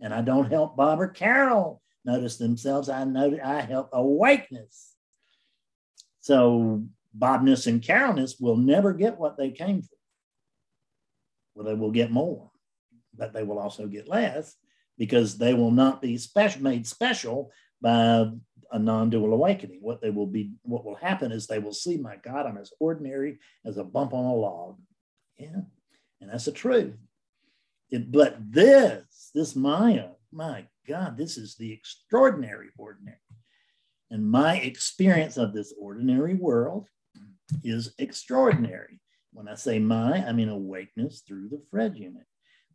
and 0.00 0.12
I 0.14 0.22
don't 0.22 0.50
help 0.50 0.76
Bob 0.76 1.00
or 1.00 1.08
Carol 1.08 1.82
notice 2.04 2.36
themselves. 2.36 2.88
I 2.88 3.04
know 3.04 3.38
I 3.42 3.60
help 3.60 3.90
awakeness. 3.92 4.94
So 6.20 6.84
Bobness 7.16 7.66
and 7.66 7.82
Carolness 7.82 8.38
will 8.40 8.56
never 8.56 8.92
get 8.92 9.18
what 9.18 9.36
they 9.36 9.50
came 9.50 9.82
for. 9.82 9.96
Well, 11.54 11.66
they 11.66 11.74
will 11.74 11.92
get 11.92 12.10
more, 12.10 12.50
but 13.16 13.32
they 13.32 13.44
will 13.44 13.58
also 13.58 13.86
get 13.86 14.08
less 14.08 14.56
because 14.98 15.38
they 15.38 15.54
will 15.54 15.70
not 15.70 16.02
be 16.02 16.18
special, 16.18 16.62
made 16.62 16.86
special 16.86 17.50
by 17.80 18.26
a 18.72 18.78
non-dual 18.78 19.32
awakening. 19.32 19.78
What 19.80 20.00
they 20.00 20.10
will 20.10 20.26
be, 20.26 20.52
what 20.62 20.84
will 20.84 20.96
happen 20.96 21.30
is 21.30 21.46
they 21.46 21.58
will 21.60 21.72
see, 21.72 21.96
my 21.96 22.16
God, 22.16 22.46
I'm 22.46 22.58
as 22.58 22.72
ordinary 22.80 23.38
as 23.64 23.76
a 23.76 23.84
bump 23.84 24.12
on 24.12 24.24
a 24.24 24.34
log. 24.34 24.78
Yeah, 25.38 25.60
and 26.20 26.30
that's 26.30 26.46
the 26.46 26.52
truth. 26.52 26.94
It, 27.90 28.10
but 28.10 28.36
this, 28.50 29.30
this 29.34 29.54
Maya, 29.54 30.08
my 30.32 30.66
God, 30.86 31.16
this 31.16 31.36
is 31.36 31.56
the 31.56 31.72
extraordinary 31.72 32.68
ordinary. 32.76 33.18
And 34.10 34.30
my 34.30 34.56
experience 34.56 35.36
of 35.36 35.52
this 35.52 35.74
ordinary 35.78 36.34
world 36.34 36.86
is 37.62 37.94
extraordinary. 37.98 39.00
When 39.32 39.48
I 39.48 39.54
say 39.54 39.78
my, 39.78 40.24
I 40.24 40.32
mean 40.32 40.48
awakeness 40.48 41.22
through 41.26 41.48
the 41.48 41.62
Fred 41.70 41.96
unit. 41.96 42.26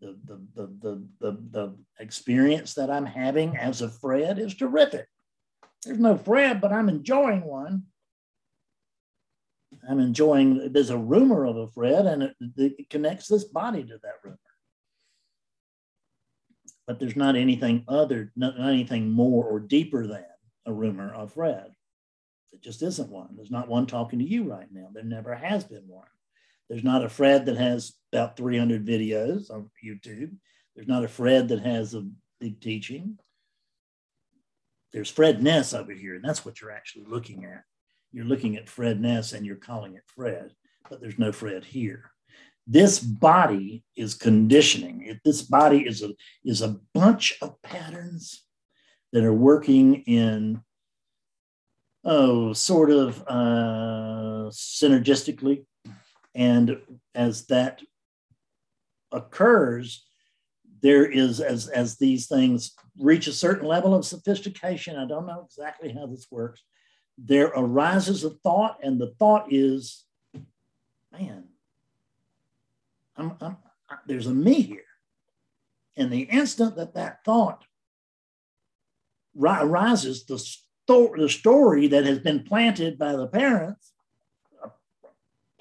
The, 0.01 0.17
the, 0.25 0.41
the, 0.55 0.67
the, 0.81 1.07
the, 1.19 1.37
the 1.51 1.75
experience 1.99 2.73
that 2.75 2.89
I'm 2.89 3.05
having 3.05 3.57
as 3.57 3.81
a 3.81 3.89
Fred 3.89 4.39
is 4.39 4.55
terrific. 4.55 5.07
There's 5.85 5.99
no 5.99 6.17
Fred, 6.17 6.61
but 6.61 6.71
I'm 6.71 6.89
enjoying 6.89 7.45
one. 7.45 7.83
I'm 9.89 9.99
enjoying, 9.99 10.71
there's 10.73 10.89
a 10.89 10.97
rumor 10.97 11.45
of 11.45 11.57
a 11.57 11.67
Fred, 11.67 12.05
and 12.05 12.23
it, 12.23 12.35
it 12.57 12.89
connects 12.89 13.27
this 13.27 13.43
body 13.43 13.83
to 13.83 13.99
that 14.01 14.15
rumor. 14.23 14.39
But 16.89 16.99
there's 16.99 17.15
not 17.15 17.35
anything 17.35 17.85
other, 17.87 18.31
not, 18.35 18.57
not 18.57 18.69
anything 18.69 19.11
more 19.11 19.45
or 19.45 19.59
deeper 19.59 20.07
than 20.07 20.25
a 20.65 20.73
rumor 20.73 21.13
of 21.13 21.33
Fred. 21.33 21.71
It 22.51 22.63
just 22.63 22.81
isn't 22.81 23.11
one. 23.11 23.35
There's 23.35 23.51
not 23.51 23.67
one 23.67 23.85
talking 23.85 24.17
to 24.17 24.25
you 24.25 24.43
right 24.43 24.67
now. 24.71 24.89
There 24.91 25.03
never 25.03 25.35
has 25.35 25.63
been 25.63 25.87
one. 25.87 26.07
There's 26.67 26.83
not 26.83 27.05
a 27.05 27.09
Fred 27.09 27.45
that 27.45 27.57
has 27.57 27.93
about 28.11 28.35
300 28.37 28.85
videos 28.85 29.51
on 29.51 29.69
YouTube. 29.85 30.35
There's 30.75 30.87
not 30.87 31.03
a 31.03 31.07
Fred 31.07 31.49
that 31.49 31.59
has 31.59 31.93
a 31.93 32.09
big 32.39 32.59
teaching 32.59 33.19
there's 34.91 35.09
Fredness 35.09 35.73
over 35.73 35.91
here, 35.91 36.15
and 36.15 36.23
that's 36.23 36.43
what 36.43 36.61
you're 36.61 36.71
actually 36.71 37.05
looking 37.05 37.45
at. 37.45 37.63
You're 38.11 38.25
looking 38.25 38.55
at 38.57 38.69
Fredness 38.69 39.33
and 39.33 39.45
you're 39.45 39.55
calling 39.55 39.95
it 39.95 40.03
Fred, 40.07 40.53
but 40.89 40.99
there's 40.99 41.19
no 41.19 41.31
Fred 41.31 41.63
here. 41.63 42.11
This 42.71 42.99
body 42.99 43.83
is 43.95 44.13
conditioning. 44.13 45.19
This 45.25 45.41
body 45.41 45.87
is 45.87 46.03
a, 46.03 46.11
is 46.45 46.61
a 46.61 46.77
bunch 46.93 47.35
of 47.41 47.59
patterns 47.63 48.45
that 49.11 49.23
are 49.23 49.33
working 49.33 50.03
in, 50.03 50.61
oh, 52.05 52.53
sort 52.53 52.91
of 52.91 53.23
uh, 53.27 54.51
synergistically. 54.51 55.65
And 56.35 56.79
as 57.15 57.47
that 57.47 57.81
occurs, 59.11 60.05
there 60.81 61.05
is 61.05 61.41
as 61.41 61.67
as 61.69 61.97
these 61.97 62.27
things 62.27 62.75
reach 62.99 63.25
a 63.25 63.33
certain 63.33 63.67
level 63.67 63.93
of 63.93 64.05
sophistication 64.05 64.95
i 64.95 65.05
don't 65.05 65.25
know 65.25 65.43
exactly 65.45 65.91
how 65.91 66.05
this 66.05 66.27
works 66.31 66.63
there 67.17 67.47
arises 67.47 68.23
a 68.23 68.29
thought 68.29 68.77
and 68.81 68.99
the 68.99 69.13
thought 69.19 69.51
is 69.51 70.05
man 71.11 71.43
I'm, 73.19 73.37
I'm, 73.41 73.57
there's 74.07 74.27
a 74.27 74.33
me 74.33 74.61
here. 74.61 74.83
And 75.97 76.11
the 76.11 76.21
instant 76.21 76.75
that 76.77 76.93
that 76.93 77.23
thought 77.25 77.63
arises 79.37 80.25
the, 80.25 80.39
sto- 80.39 81.15
the 81.15 81.29
story 81.29 81.87
that 81.87 82.05
has 82.05 82.19
been 82.19 82.43
planted 82.43 82.97
by 82.97 83.15
the 83.15 83.27
parents 83.27 83.93
uh, 84.63 84.69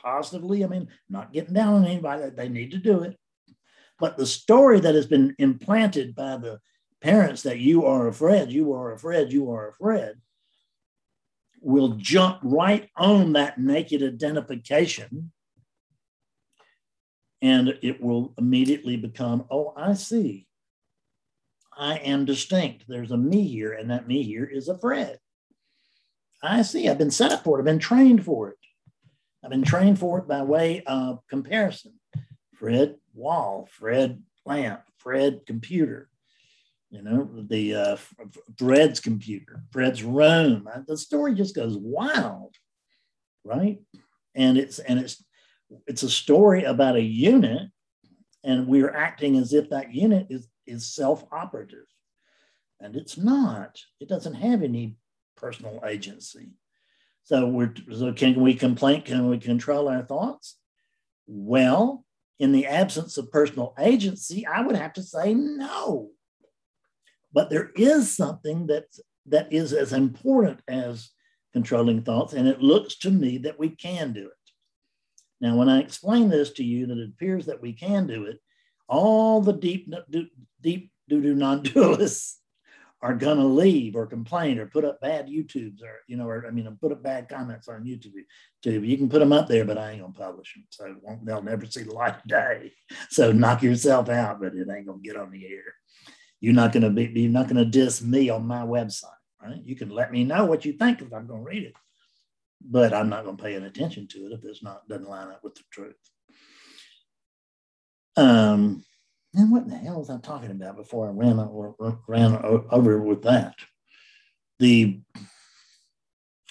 positively 0.01 0.65
i 0.65 0.67
mean 0.67 0.89
not 1.11 1.33
getting 1.33 1.55
down 1.55 1.75
on 1.75 1.85
anybody 1.85 2.31
they 2.31 2.49
need 2.49 2.71
to 2.71 2.79
do 2.79 3.03
it. 3.03 3.19
But 3.99 4.17
the 4.17 4.27
story 4.27 4.81
that 4.81 4.95
has 4.95 5.07
been 5.07 5.35
implanted 5.39 6.15
by 6.15 6.37
the 6.37 6.61
parents 7.01 7.43
that 7.43 7.59
you 7.59 7.85
are 7.85 8.09
a 8.09 8.13
Fred, 8.13 8.53
you 8.53 8.73
are 8.73 8.93
a 8.93 8.99
Fred, 8.99 9.33
you 9.33 9.51
are 9.51 9.71
a 9.71 9.75
Fred, 9.75 10.21
will 11.61 11.95
jump 11.97 12.39
right 12.43 12.89
on 12.97 13.33
that 13.33 13.59
naked 13.59 14.03
identification 14.03 15.33
and 17.41 17.79
it 17.83 18.01
will 18.01 18.35
immediately 18.39 18.97
become, 18.97 19.45
oh, 19.51 19.73
I 19.77 19.95
see. 19.95 20.47
I 21.77 21.97
am 21.99 22.25
distinct. 22.25 22.85
There's 22.89 23.13
a 23.13 23.17
me 23.17 23.47
here, 23.47 23.73
and 23.73 23.91
that 23.91 24.09
me 24.09 24.23
here 24.25 24.45
is 24.45 24.69
a 24.69 24.77
Fred. 24.77 25.19
I 26.43 26.63
see. 26.63 26.89
I've 26.89 26.99
been 26.99 27.11
set 27.11 27.33
up 27.33 27.45
for 27.45 27.59
it. 27.59 27.61
I've 27.61 27.67
been 27.67 27.79
trained 27.79 28.25
for 28.25 28.49
it. 28.51 28.57
I've 29.45 29.51
been 29.51 29.63
trained 29.63 29.99
for 29.99 30.19
it 30.19 30.27
by 30.27 30.43
way 30.43 30.83
of 30.87 31.21
comparison. 31.29 31.93
Fred 32.55 32.97
wall, 33.15 33.69
Fred 33.71 34.23
lamp, 34.45 34.83
Fred 34.99 35.43
computer, 35.47 36.09
you 36.91 37.03
know, 37.03 37.29
the 37.49 37.75
uh, 37.75 37.97
Fred's 38.59 38.99
computer, 38.99 39.63
Fred's 39.71 40.03
room. 40.03 40.69
The 40.87 40.97
story 40.97 41.35
just 41.35 41.55
goes 41.55 41.77
wild, 41.77 42.55
right? 43.45 43.79
And 44.35 44.59
it's 44.59 44.79
and 44.79 44.99
it's 44.99 45.23
it's 45.87 46.03
a 46.03 46.11
story 46.11 46.65
about 46.65 46.97
a 46.97 47.03
unit, 47.03 47.71
and 48.45 48.67
we're 48.67 48.95
acting 48.95 49.37
as 49.37 49.53
if 49.53 49.71
that 49.71 49.95
unit 49.95 50.27
is 50.31 50.49
is 50.67 50.95
self-operative, 50.95 51.87
and 52.81 52.97
it's 52.97 53.17
not. 53.17 53.79
It 54.01 54.09
doesn't 54.09 54.35
have 54.35 54.63
any 54.63 54.97
personal 55.37 55.81
agency. 55.87 56.51
So 57.25 57.47
we're 57.47 57.75
so 57.93 58.13
can 58.13 58.41
we 58.41 58.55
complain? 58.55 59.03
Can 59.03 59.29
we 59.29 59.39
control 59.39 59.89
our 59.89 60.03
thoughts? 60.03 60.57
Well, 61.27 62.05
in 62.39 62.53
the 62.53 62.67
absence 62.67 63.19
of 63.19 63.33
personal 63.33 63.75
agency, 63.79 64.47
I 64.47 64.63
would 64.63 64.77
have 64.77 64.95
to 64.95 65.03
say 65.03 65.35
no. 65.35 66.11
But 67.33 67.51
there 67.51 67.71
is 67.77 68.17
something 68.17 68.69
that 68.69 68.87
that 69.27 69.53
is 69.53 69.73
as 69.73 69.93
important 69.93 70.61
as 70.69 71.11
controlling 71.53 72.03
thoughts, 72.03 72.33
and 72.33 72.49
it 72.49 72.63
looks 72.63 72.97
to 72.99 73.11
me 73.11 73.39
that 73.39 73.59
we 73.59 73.71
can 73.71 74.13
do 74.13 74.27
it. 74.27 74.38
Now, 75.41 75.57
when 75.57 75.69
I 75.69 75.81
explain 75.81 76.29
this 76.29 76.51
to 76.55 76.65
you, 76.65 76.87
that 76.87 76.99
it 76.99 77.11
appears 77.11 77.47
that 77.47 77.63
we 77.63 77.73
can 77.73 78.07
do 78.07 78.25
it, 78.25 78.41
all 78.89 79.41
the 79.41 79.53
deep, 79.53 79.93
deep 80.61 80.91
doo-doo 81.09 81.35
non-dualists 81.35 82.35
are 83.03 83.15
to 83.39 83.45
leave 83.45 83.95
or 83.95 84.07
complain 84.07 84.59
or 84.59 84.67
put 84.67 84.85
up 84.85 85.01
bad 85.01 85.29
YouTubes 85.29 85.83
or, 85.83 86.01
you 86.09 86.17
know, 86.17 86.27
or 86.27 86.45
I 86.47 86.51
mean, 86.51 86.77
put 86.81 86.91
up 86.91 87.03
bad 87.03 87.29
comments 87.29 87.69
on 87.69 87.85
YouTube. 87.85 88.13
Too. 88.63 88.83
You 88.83 88.97
can 88.97 89.09
put 89.09 89.21
them 89.21 89.33
up 89.33 89.47
there, 89.47 89.65
but 89.65 89.79
I 89.79 89.93
ain't 89.93 90.03
to 90.05 90.21
publish 90.21 90.55
them. 90.55 90.65
So 90.71 90.97
they'll 91.23 91.43
never 91.43 91.65
see 91.67 91.85
the 91.85 91.93
light 91.93 92.17
of 92.17 92.25
day. 92.25 92.73
So 93.11 93.33
knock 93.33 93.63
yourself 93.63 94.09
out, 94.09 94.41
but 94.41 94.55
it 94.55 94.69
ain't 94.69 94.87
to 94.87 95.01
get 95.03 95.17
on 95.17 95.31
the 95.31 95.47
air. 95.47 95.75
You're 96.41 96.55
not 96.55 96.73
to 96.83 96.91
be, 96.91 97.05
you're 97.05 97.31
not 97.31 97.49
to 97.49 97.65
diss 97.65 98.03
me 98.03 98.31
on 98.31 98.47
my 98.47 98.63
website, 98.63 99.11
right? 99.43 99.61
You 99.65 99.77
can 99.77 99.91
let 99.91 100.13
me 100.13 100.25
know 100.25 100.45
what 100.45 100.65
you 100.65 100.73
think 100.73 101.01
if 101.01 101.13
I'm 101.13 101.27
to 101.29 101.35
read 101.35 101.65
it, 101.65 101.75
but 102.61 102.93
I'm 102.93 103.09
not 103.09 103.25
going 103.25 103.37
to 103.37 103.43
pay 103.43 103.57
any 103.57 103.67
attention 103.67 104.07
to 104.09 104.27
it 104.27 104.33
if 104.33 104.45
it's 104.45 104.63
not, 104.63 104.89
doesn't 104.89 105.09
line 105.09 105.29
up 105.29 105.43
with 105.43 105.55
the 105.55 105.63
truth. 105.71 105.97
Um, 108.17 108.85
and 109.35 109.53
what 109.53 109.65
in 109.65 109.71
the 109.71 109.77
hell 109.77 109.99
was 109.99 110.11
I 110.11 110.19
talking 110.19 110.51
about 110.51 110.77
before 110.77 111.09
I 111.09 111.13
ran 111.13 111.39
ran 112.09 112.37
over 112.71 113.01
with 113.01 113.23
that? 113.23 113.55
The 114.59 115.01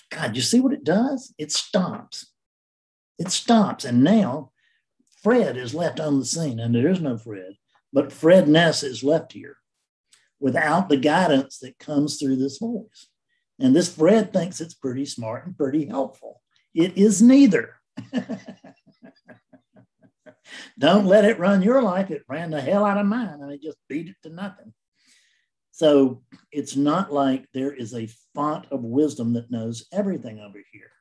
God, 0.10 0.36
you 0.36 0.42
see 0.42 0.60
what 0.60 0.74
it 0.74 0.84
does? 0.84 1.34
It 1.38 1.52
stops. 1.52 2.32
It 3.20 3.30
stops. 3.30 3.84
And 3.84 4.04
now 4.04 4.52
Fred 5.22 5.58
is 5.58 5.74
left 5.74 6.00
on 6.00 6.20
the 6.20 6.26
scene, 6.26 6.60
and 6.60 6.74
there 6.74 6.88
is 6.88 7.02
no 7.02 7.18
Fred, 7.18 7.58
but 7.92 8.14
Fredness 8.14 8.84
is 8.84 9.04
left 9.04 9.34
here 9.34 9.58
without 10.40 10.88
the 10.88 10.98
guidance 10.98 11.58
that 11.60 11.80
comes 11.80 12.18
through 12.18 12.38
this 12.38 12.60
voice. 12.60 13.08
And 13.60 13.76
this 13.76 13.94
Fred 13.94 14.32
thinks 14.32 14.62
it's 14.62 14.74
pretty 14.74 15.06
smart 15.06 15.46
and 15.46 15.58
pretty 15.58 15.86
helpful. 15.86 16.42
It 16.74 16.98
is 16.98 17.22
neither. 17.22 17.76
Don't 20.80 21.06
let 21.06 21.26
it 21.26 21.40
run 21.40 21.62
your 21.64 21.82
life. 21.82 22.12
It 22.12 22.24
ran 22.30 22.52
the 22.52 22.62
hell 22.62 22.86
out 22.86 22.98
of 23.00 23.06
mine 23.06 23.40
and 23.42 23.52
it 23.52 23.62
just 23.62 23.78
beat 23.90 24.08
it 24.08 24.16
to 24.24 24.30
nothing. 24.30 24.74
So 25.72 26.24
it's 26.52 26.76
not 26.76 27.14
like 27.14 27.46
there 27.54 27.74
is 27.74 27.94
a 27.94 28.10
font 28.34 28.66
of 28.72 28.84
wisdom 28.84 29.34
that 29.34 29.52
knows 29.52 29.86
everything 29.92 30.40
over 30.40 30.60
here. 30.72 30.92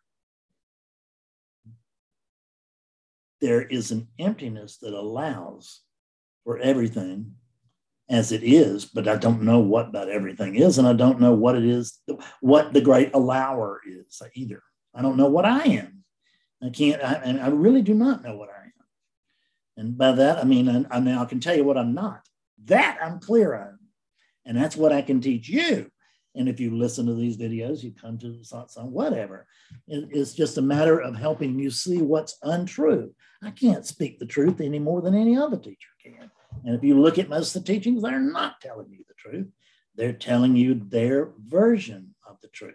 There 3.40 3.62
is 3.62 3.90
an 3.90 4.08
emptiness 4.18 4.78
that 4.78 4.94
allows 4.94 5.82
for 6.44 6.58
everything 6.58 7.34
as 8.08 8.30
it 8.32 8.42
is, 8.42 8.84
but 8.84 9.08
I 9.08 9.16
don't 9.16 9.42
know 9.42 9.58
what 9.58 9.92
that 9.92 10.08
everything 10.08 10.54
is, 10.54 10.78
and 10.78 10.86
I 10.86 10.92
don't 10.92 11.20
know 11.20 11.34
what 11.34 11.56
it 11.56 11.64
is, 11.64 12.00
what 12.40 12.72
the 12.72 12.80
great 12.80 13.12
allower 13.14 13.80
is 13.86 14.22
either. 14.34 14.62
I 14.94 15.02
don't 15.02 15.16
know 15.16 15.28
what 15.28 15.44
I 15.44 15.64
am. 15.64 16.04
I 16.62 16.70
can't, 16.70 17.02
I, 17.02 17.14
and 17.14 17.40
I 17.40 17.48
really 17.48 17.82
do 17.82 17.94
not 17.94 18.22
know 18.22 18.36
what 18.36 18.48
I 18.48 18.64
am. 18.64 18.72
And 19.76 19.98
by 19.98 20.12
that, 20.12 20.38
I 20.38 20.44
mean, 20.44 20.86
I, 20.90 21.22
I 21.22 21.24
can 21.26 21.40
tell 21.40 21.56
you 21.56 21.64
what 21.64 21.76
I'm 21.76 21.94
not. 21.94 22.20
That 22.64 22.98
I'm 23.02 23.20
clear 23.20 23.54
on. 23.54 23.78
And 24.46 24.56
that's 24.56 24.76
what 24.76 24.92
I 24.92 25.02
can 25.02 25.20
teach 25.20 25.48
you. 25.48 25.90
And 26.36 26.48
if 26.48 26.60
you 26.60 26.76
listen 26.76 27.06
to 27.06 27.14
these 27.14 27.36
videos, 27.36 27.82
you 27.82 27.92
come 27.92 28.18
to 28.18 28.28
the 28.28 28.44
satsang, 28.44 28.90
whatever. 28.90 29.46
it's 29.88 30.34
just 30.34 30.58
a 30.58 30.62
matter 30.62 31.00
of 31.00 31.16
helping 31.16 31.58
you 31.58 31.70
see 31.70 32.02
what's 32.02 32.38
untrue. 32.42 33.14
I 33.42 33.50
can't 33.50 33.86
speak 33.86 34.18
the 34.18 34.26
truth 34.26 34.60
any 34.60 34.78
more 34.78 35.02
than 35.02 35.14
any 35.14 35.36
other 35.36 35.56
teacher 35.56 35.88
can. 36.02 36.30
And 36.66 36.74
if 36.74 36.82
you 36.82 37.00
look 37.00 37.18
at 37.18 37.28
most 37.28 37.54
of 37.54 37.64
the 37.64 37.72
teachings, 37.72 38.02
they're 38.02 38.18
not 38.18 38.60
telling 38.60 38.90
you 38.90 39.04
the 39.06 39.14
truth. 39.14 39.46
They're 39.94 40.12
telling 40.12 40.56
you 40.56 40.74
their 40.74 41.30
version 41.38 42.14
of 42.28 42.40
the 42.42 42.48
truth. 42.48 42.74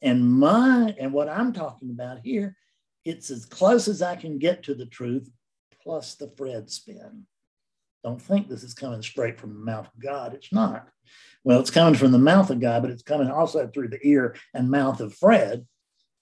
And 0.00 0.28
my 0.28 0.96
and 0.98 1.12
what 1.12 1.28
I'm 1.28 1.52
talking 1.52 1.90
about 1.90 2.20
here, 2.24 2.56
it's 3.04 3.30
as 3.30 3.44
close 3.44 3.86
as 3.86 4.00
I 4.00 4.16
can 4.16 4.38
get 4.38 4.62
to 4.64 4.74
the 4.74 4.86
truth, 4.86 5.30
plus 5.82 6.14
the 6.14 6.32
Fred 6.38 6.70
spin. 6.70 7.26
Don't 8.02 8.22
think 8.22 8.48
this 8.48 8.62
is 8.62 8.74
coming 8.74 9.02
straight 9.02 9.38
from 9.38 9.52
the 9.54 9.60
mouth 9.60 9.86
of 9.86 10.00
God. 10.00 10.32
It's 10.34 10.52
not. 10.52 10.88
Well, 11.44 11.60
it's 11.60 11.70
coming 11.70 11.94
from 11.94 12.12
the 12.12 12.18
mouth 12.18 12.48
of 12.48 12.60
God, 12.60 12.82
but 12.82 12.90
it's 12.90 13.02
coming 13.02 13.30
also 13.30 13.66
through 13.68 13.88
the 13.88 14.06
ear 14.06 14.36
and 14.54 14.70
mouth 14.70 15.00
of 15.00 15.14
Fred. 15.14 15.66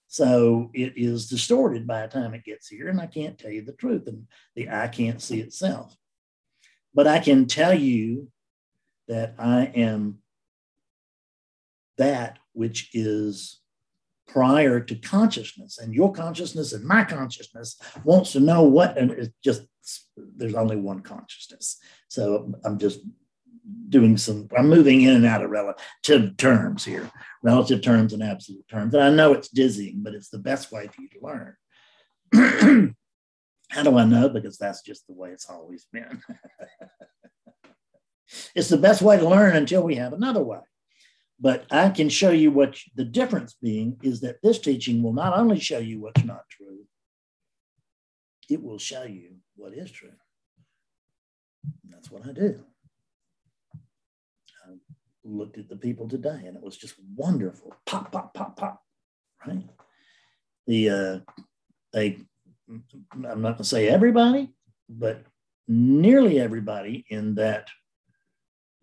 So 0.07 0.71
it 0.73 0.93
is 0.97 1.27
distorted 1.27 1.87
by 1.87 2.01
the 2.01 2.07
time 2.07 2.33
it 2.33 2.43
gets 2.43 2.67
here, 2.67 2.89
and 2.89 2.99
I 2.99 3.07
can't 3.07 3.37
tell 3.37 3.51
you 3.51 3.61
the 3.61 3.73
truth, 3.73 4.07
and 4.07 4.27
the 4.55 4.69
eye 4.69 4.87
can't 4.87 5.21
see 5.21 5.39
itself. 5.39 5.95
But 6.97 7.05
I 7.05 7.19
can 7.19 7.45
tell 7.45 7.75
you 7.75 8.29
that 9.07 9.35
I 9.37 9.65
am 9.75 10.17
that 11.99 12.39
which 12.53 12.89
is 12.91 13.59
prior 14.27 14.79
to 14.79 14.95
consciousness. 14.95 15.77
And 15.77 15.93
your 15.93 16.11
consciousness 16.11 16.73
and 16.73 16.83
my 16.83 17.03
consciousness 17.03 17.79
wants 18.03 18.31
to 18.31 18.39
know 18.39 18.63
what, 18.63 18.97
and 18.97 19.11
it's 19.11 19.29
just, 19.43 19.61
there's 20.17 20.55
only 20.55 20.75
one 20.75 21.01
consciousness. 21.01 21.77
So 22.07 22.51
I'm 22.65 22.79
just 22.79 23.01
doing 23.89 24.17
some, 24.17 24.47
I'm 24.57 24.67
moving 24.67 25.01
in 25.03 25.17
and 25.17 25.25
out 25.27 25.43
of 25.43 25.51
relative 25.51 26.35
terms 26.37 26.83
here, 26.83 27.11
relative 27.43 27.83
terms 27.83 28.13
and 28.13 28.23
absolute 28.23 28.67
terms. 28.67 28.95
And 28.95 29.03
I 29.03 29.11
know 29.11 29.33
it's 29.33 29.49
dizzying, 29.49 30.01
but 30.01 30.15
it's 30.15 30.29
the 30.29 30.39
best 30.39 30.71
way 30.71 30.87
for 30.87 30.99
you 31.03 31.09
to 31.09 31.19
learn. 32.33 32.95
How 33.69 33.83
do 33.83 33.97
I 33.97 34.05
know? 34.05 34.29
Because 34.29 34.57
that's 34.57 34.81
just 34.81 35.07
the 35.07 35.13
way 35.13 35.31
it's 35.31 35.49
always 35.49 35.87
been. 35.91 36.21
it's 38.55 38.69
the 38.69 38.77
best 38.77 39.01
way 39.01 39.17
to 39.17 39.27
learn 39.27 39.55
until 39.55 39.83
we 39.83 39.95
have 39.95 40.13
another 40.13 40.43
way. 40.43 40.59
But 41.39 41.65
I 41.69 41.89
can 41.89 42.09
show 42.09 42.31
you 42.31 42.51
what 42.51 42.77
the 42.95 43.03
difference 43.03 43.55
being 43.61 43.97
is 44.01 44.21
that 44.21 44.41
this 44.41 44.59
teaching 44.59 45.03
will 45.03 45.13
not 45.13 45.37
only 45.37 45.59
show 45.59 45.77
you 45.77 46.01
what's 46.01 46.23
not 46.23 46.49
true, 46.49 46.85
it 48.49 48.63
will 48.63 48.79
show 48.79 49.03
you 49.03 49.35
what 49.55 49.73
is 49.73 49.91
true. 49.91 50.13
That's 51.89 52.09
what 52.09 52.27
I 52.27 52.31
do. 52.31 52.63
I 54.65 54.73
looked 55.23 55.57
at 55.57 55.69
the 55.69 55.75
people 55.75 56.07
today 56.07 56.43
and 56.45 56.55
it 56.55 56.63
was 56.63 56.77
just 56.77 56.95
wonderful. 57.15 57.73
Pop, 57.85 58.11
pop, 58.11 58.33
pop, 58.33 58.57
pop. 58.57 58.81
Right? 59.45 59.63
The 60.65 60.89
uh, 60.89 61.43
they 61.93 62.17
I'm 62.69 63.21
not 63.21 63.41
going 63.41 63.55
to 63.57 63.63
say 63.63 63.87
everybody, 63.87 64.49
but 64.89 65.23
nearly 65.67 66.39
everybody 66.39 67.05
in 67.09 67.35
that 67.35 67.69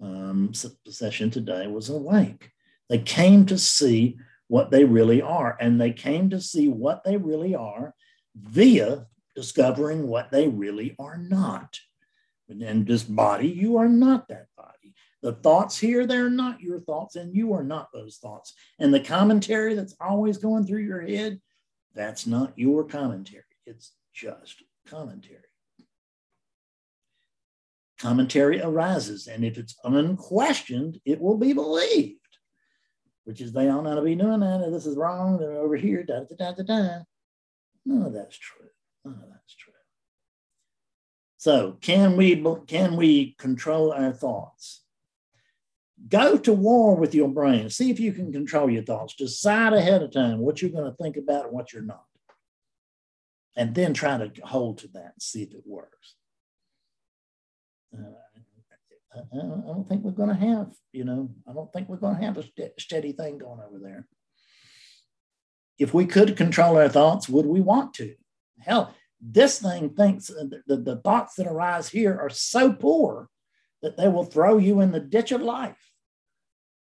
um, 0.00 0.52
session 0.54 1.30
today 1.30 1.66
was 1.66 1.90
awake. 1.90 2.50
They 2.88 2.98
came 2.98 3.46
to 3.46 3.58
see 3.58 4.18
what 4.48 4.70
they 4.70 4.84
really 4.84 5.22
are, 5.22 5.56
and 5.60 5.80
they 5.80 5.92
came 5.92 6.30
to 6.30 6.40
see 6.40 6.68
what 6.68 7.04
they 7.04 7.16
really 7.16 7.54
are 7.54 7.94
via 8.36 9.06
discovering 9.34 10.06
what 10.06 10.30
they 10.30 10.48
really 10.48 10.94
are 10.98 11.16
not. 11.16 11.78
And 12.48 12.86
this 12.86 13.02
body, 13.02 13.48
you 13.48 13.78
are 13.78 13.88
not 13.88 14.28
that 14.28 14.46
body. 14.56 14.94
The 15.22 15.32
thoughts 15.32 15.78
here, 15.78 16.06
they're 16.06 16.28
not 16.28 16.60
your 16.60 16.80
thoughts, 16.80 17.16
and 17.16 17.34
you 17.34 17.54
are 17.54 17.64
not 17.64 17.88
those 17.92 18.18
thoughts. 18.18 18.52
And 18.78 18.92
the 18.92 19.00
commentary 19.00 19.74
that's 19.74 19.96
always 19.98 20.36
going 20.36 20.66
through 20.66 20.82
your 20.82 21.00
head, 21.00 21.40
that's 21.94 22.26
not 22.26 22.52
your 22.58 22.84
commentary. 22.84 23.44
It's 23.66 23.92
just 24.12 24.62
commentary. 24.86 25.40
Commentary 27.98 28.60
arises, 28.60 29.26
and 29.26 29.44
if 29.44 29.56
it's 29.56 29.76
unquestioned, 29.84 31.00
it 31.04 31.20
will 31.20 31.38
be 31.38 31.52
believed, 31.52 32.18
which 33.24 33.40
is 33.40 33.52
they 33.52 33.68
all 33.68 33.82
know 33.82 33.94
to 33.94 34.02
be 34.02 34.14
doing 34.14 34.40
that. 34.40 34.68
This 34.70 34.84
is 34.84 34.96
wrong. 34.96 35.38
They're 35.38 35.52
over 35.52 35.76
here. 35.76 36.02
Da, 36.02 36.20
da, 36.20 36.52
da, 36.52 36.52
da, 36.52 36.62
da. 36.64 38.06
Of 38.06 38.12
that's 38.12 38.36
true. 38.36 38.66
Of 39.04 39.16
that's 39.30 39.54
true. 39.54 39.72
So, 41.38 41.78
can 41.80 42.16
we 42.16 42.42
can 42.66 42.96
we 42.96 43.34
control 43.38 43.92
our 43.92 44.12
thoughts? 44.12 44.82
Go 46.08 46.36
to 46.36 46.52
war 46.52 46.96
with 46.96 47.14
your 47.14 47.28
brain. 47.28 47.70
See 47.70 47.90
if 47.90 48.00
you 48.00 48.12
can 48.12 48.32
control 48.32 48.68
your 48.68 48.82
thoughts. 48.82 49.14
Decide 49.14 49.72
ahead 49.72 50.02
of 50.02 50.12
time 50.12 50.38
what 50.38 50.60
you're 50.60 50.70
going 50.70 50.90
to 50.90 50.96
think 50.96 51.16
about 51.16 51.46
and 51.46 51.52
what 51.52 51.72
you're 51.72 51.82
not 51.82 52.04
and 53.56 53.74
then 53.74 53.94
try 53.94 54.18
to 54.18 54.30
hold 54.42 54.78
to 54.78 54.88
that 54.88 55.12
and 55.14 55.22
see 55.22 55.42
if 55.42 55.52
it 55.52 55.62
works. 55.64 56.14
Uh, 57.96 58.10
I, 59.16 59.36
don't 59.36 59.88
think 59.88 60.02
we're 60.02 60.10
going 60.10 60.30
to 60.30 60.34
have, 60.34 60.72
you 60.92 61.04
know, 61.04 61.30
I 61.48 61.52
don't 61.52 61.72
think 61.72 61.88
we're 61.88 61.96
going 61.96 62.16
to 62.16 62.24
have 62.24 62.36
a 62.36 62.42
st- 62.42 62.72
steady 62.78 63.12
thing 63.12 63.38
going 63.38 63.60
over 63.60 63.78
there. 63.80 64.08
If 65.78 65.94
we 65.94 66.06
could 66.06 66.36
control 66.36 66.76
our 66.76 66.88
thoughts, 66.88 67.28
would 67.28 67.46
we 67.46 67.60
want 67.60 67.94
to? 67.94 68.14
Hell, 68.60 68.94
this 69.20 69.60
thing 69.60 69.90
thinks 69.90 70.26
the, 70.26 70.62
the, 70.66 70.76
the 70.76 70.96
thoughts 70.96 71.34
that 71.36 71.46
arise 71.46 71.88
here 71.88 72.18
are 72.20 72.30
so 72.30 72.72
poor 72.72 73.28
that 73.82 73.96
they 73.96 74.08
will 74.08 74.24
throw 74.24 74.58
you 74.58 74.80
in 74.80 74.92
the 74.92 75.00
ditch 75.00 75.32
of 75.32 75.42
life. 75.42 75.78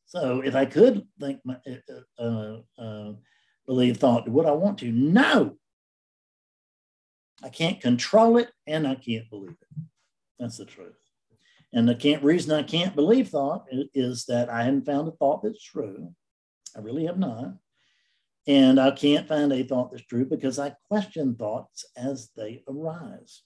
So 0.06 0.42
if 0.42 0.56
I 0.56 0.66
could 0.66 1.08
think, 1.20 1.40
uh, 1.48 2.24
uh, 2.24 2.58
uh, 2.78 3.14
believe 3.66 3.98
thought, 3.98 4.30
would 4.30 4.46
I 4.46 4.52
want 4.52 4.80
to? 4.80 4.92
No, 4.92 5.58
I 7.44 7.50
can't 7.50 7.82
control 7.82 8.38
it 8.38 8.50
and 8.66 8.88
I 8.88 8.96
can't 8.96 9.30
believe 9.30 9.52
it. 9.52 9.84
That's 10.40 10.58
the 10.58 10.66
truth. 10.66 10.96
And 11.74 11.88
the 11.88 11.96
can't, 11.96 12.24
reason 12.24 12.54
I 12.54 12.64
can't 12.64 12.96
believe 12.96 13.30
thought 13.30 13.66
is 13.94 14.26
that 14.26 14.50
I 14.50 14.64
haven't 14.64 14.86
found 14.86 15.08
a 15.08 15.12
thought 15.12 15.44
that's 15.44 15.64
true. 15.64 16.14
I 16.76 16.80
really 16.80 17.06
have 17.06 17.20
not. 17.20 17.56
And 18.48 18.80
I 18.80 18.92
can't 18.92 19.28
find 19.28 19.52
a 19.52 19.64
thought 19.64 19.92
that's 19.92 20.06
true 20.06 20.26
because 20.26 20.60
I 20.60 20.76
question 20.88 21.36
thoughts 21.36 21.86
as 21.98 22.30
they 22.36 22.64
arise. 22.68 23.42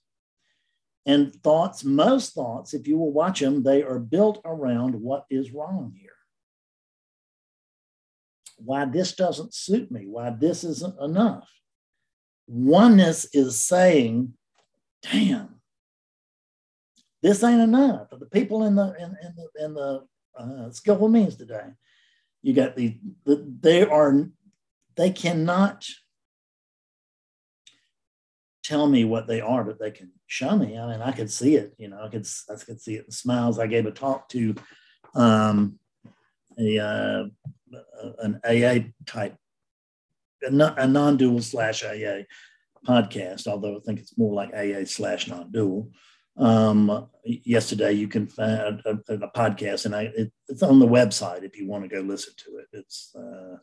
And 1.05 1.33
thoughts, 1.41 1.83
most 1.83 2.33
thoughts, 2.33 2.73
if 2.73 2.87
you 2.87 2.97
will 2.97 3.13
watch 3.13 3.39
them, 3.39 3.63
they 3.63 3.81
are 3.81 3.99
built 3.99 4.41
around 4.43 4.93
what 4.95 5.25
is 5.29 5.51
wrong 5.51 5.93
here. 5.99 6.11
Why 8.57 8.85
this 8.85 9.15
doesn't 9.15 9.53
suit 9.53 9.89
me, 9.89 10.05
why 10.05 10.31
this 10.31 10.63
isn't 10.63 10.99
enough 10.99 11.49
Oneness 12.47 13.27
is 13.33 13.61
saying, 13.61 14.33
damn, 15.03 15.61
this 17.21 17.43
ain't 17.43 17.61
enough. 17.61 18.09
The 18.09 18.25
people 18.25 18.63
in 18.63 18.75
the 18.75 18.93
in, 18.97 19.15
in 19.23 19.35
the 19.35 19.65
in 19.65 19.73
the 19.73 20.07
uh, 20.37 20.71
skillful 20.71 21.09
means 21.09 21.35
today, 21.35 21.65
you 22.41 22.53
got 22.53 22.75
the, 22.75 22.97
the 23.25 23.45
they 23.59 23.83
are 23.83 24.29
they 24.95 25.09
cannot 25.09 25.85
tell 28.63 28.87
me 28.87 29.05
what 29.05 29.27
they 29.27 29.41
are, 29.41 29.63
but 29.63 29.79
they 29.79 29.91
can 29.91 30.11
show 30.27 30.55
me. 30.55 30.77
I 30.77 30.91
mean, 30.91 31.01
I 31.01 31.11
could 31.11 31.31
see 31.31 31.55
it. 31.55 31.73
You 31.77 31.89
know, 31.89 32.01
I 32.01 32.09
could 32.09 32.27
I 32.49 32.55
could 32.55 32.81
see 32.81 32.95
it 32.95 33.05
in 33.05 33.11
smiles. 33.11 33.59
I 33.59 33.67
gave 33.67 33.85
a 33.85 33.91
talk 33.91 34.29
to 34.29 34.55
um, 35.15 35.79
a 36.59 36.79
uh, 36.79 37.23
an 38.19 38.39
AA 38.43 38.89
type 39.05 39.35
a 40.41 40.87
non-dual 40.87 41.41
slash 41.41 41.83
AA 41.83 42.23
podcast, 42.87 43.47
although 43.47 43.77
I 43.77 43.79
think 43.85 43.99
it's 43.99 44.17
more 44.17 44.33
like 44.33 44.53
AA 44.53 44.85
slash 44.85 45.27
non-dual. 45.27 45.91
Um, 46.37 47.09
yesterday, 47.23 47.93
you 47.93 48.07
can 48.07 48.27
find 48.27 48.81
a, 48.85 48.99
a, 49.09 49.13
a 49.15 49.31
podcast, 49.31 49.85
and 49.85 49.95
I 49.95 50.03
it, 50.15 50.31
it's 50.47 50.63
on 50.63 50.79
the 50.79 50.87
website 50.87 51.43
if 51.43 51.57
you 51.57 51.67
want 51.67 51.83
to 51.83 51.89
go 51.89 52.01
listen 52.01 52.33
to 52.45 52.57
it. 52.57 52.67
It's 52.73 53.15
uh, 53.15 53.57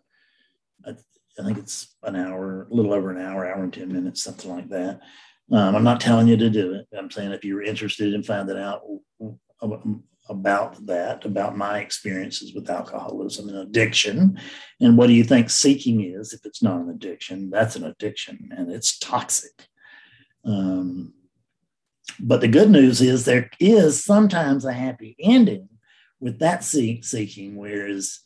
I, 0.86 0.94
I 1.38 1.44
think 1.44 1.58
it's 1.58 1.96
an 2.02 2.16
hour, 2.16 2.68
a 2.70 2.74
little 2.74 2.92
over 2.92 3.10
an 3.10 3.20
hour, 3.20 3.46
hour 3.46 3.62
and 3.62 3.72
10 3.72 3.92
minutes, 3.92 4.22
something 4.22 4.50
like 4.50 4.68
that. 4.70 5.00
Um, 5.52 5.76
I'm 5.76 5.84
not 5.84 6.00
telling 6.00 6.26
you 6.26 6.36
to 6.36 6.50
do 6.50 6.74
it. 6.74 6.86
I'm 6.96 7.10
saying 7.10 7.32
if 7.32 7.44
you're 7.44 7.62
interested 7.62 8.14
in 8.14 8.22
finding 8.22 8.58
out 8.58 8.82
about 10.34 10.86
that, 10.86 11.24
about 11.24 11.56
my 11.56 11.78
experiences 11.78 12.54
with 12.54 12.70
alcoholism 12.70 13.48
and 13.48 13.58
addiction, 13.58 14.38
and 14.80 14.98
what 14.98 15.06
do 15.06 15.14
you 15.14 15.24
think 15.24 15.50
seeking 15.50 16.02
is 16.02 16.32
if 16.32 16.44
it's 16.44 16.62
not 16.62 16.80
an 16.80 16.90
addiction? 16.90 17.50
That's 17.50 17.76
an 17.76 17.84
addiction 17.84 18.50
and 18.56 18.70
it's 18.70 18.98
toxic. 18.98 19.68
Um, 20.44 21.14
but 22.20 22.40
the 22.40 22.48
good 22.48 22.70
news 22.70 23.00
is 23.00 23.24
there 23.24 23.50
is 23.58 24.04
sometimes 24.04 24.64
a 24.64 24.72
happy 24.72 25.16
ending 25.18 25.68
with 26.20 26.38
that 26.40 26.64
seeking, 26.64 27.56
whereas 27.56 28.20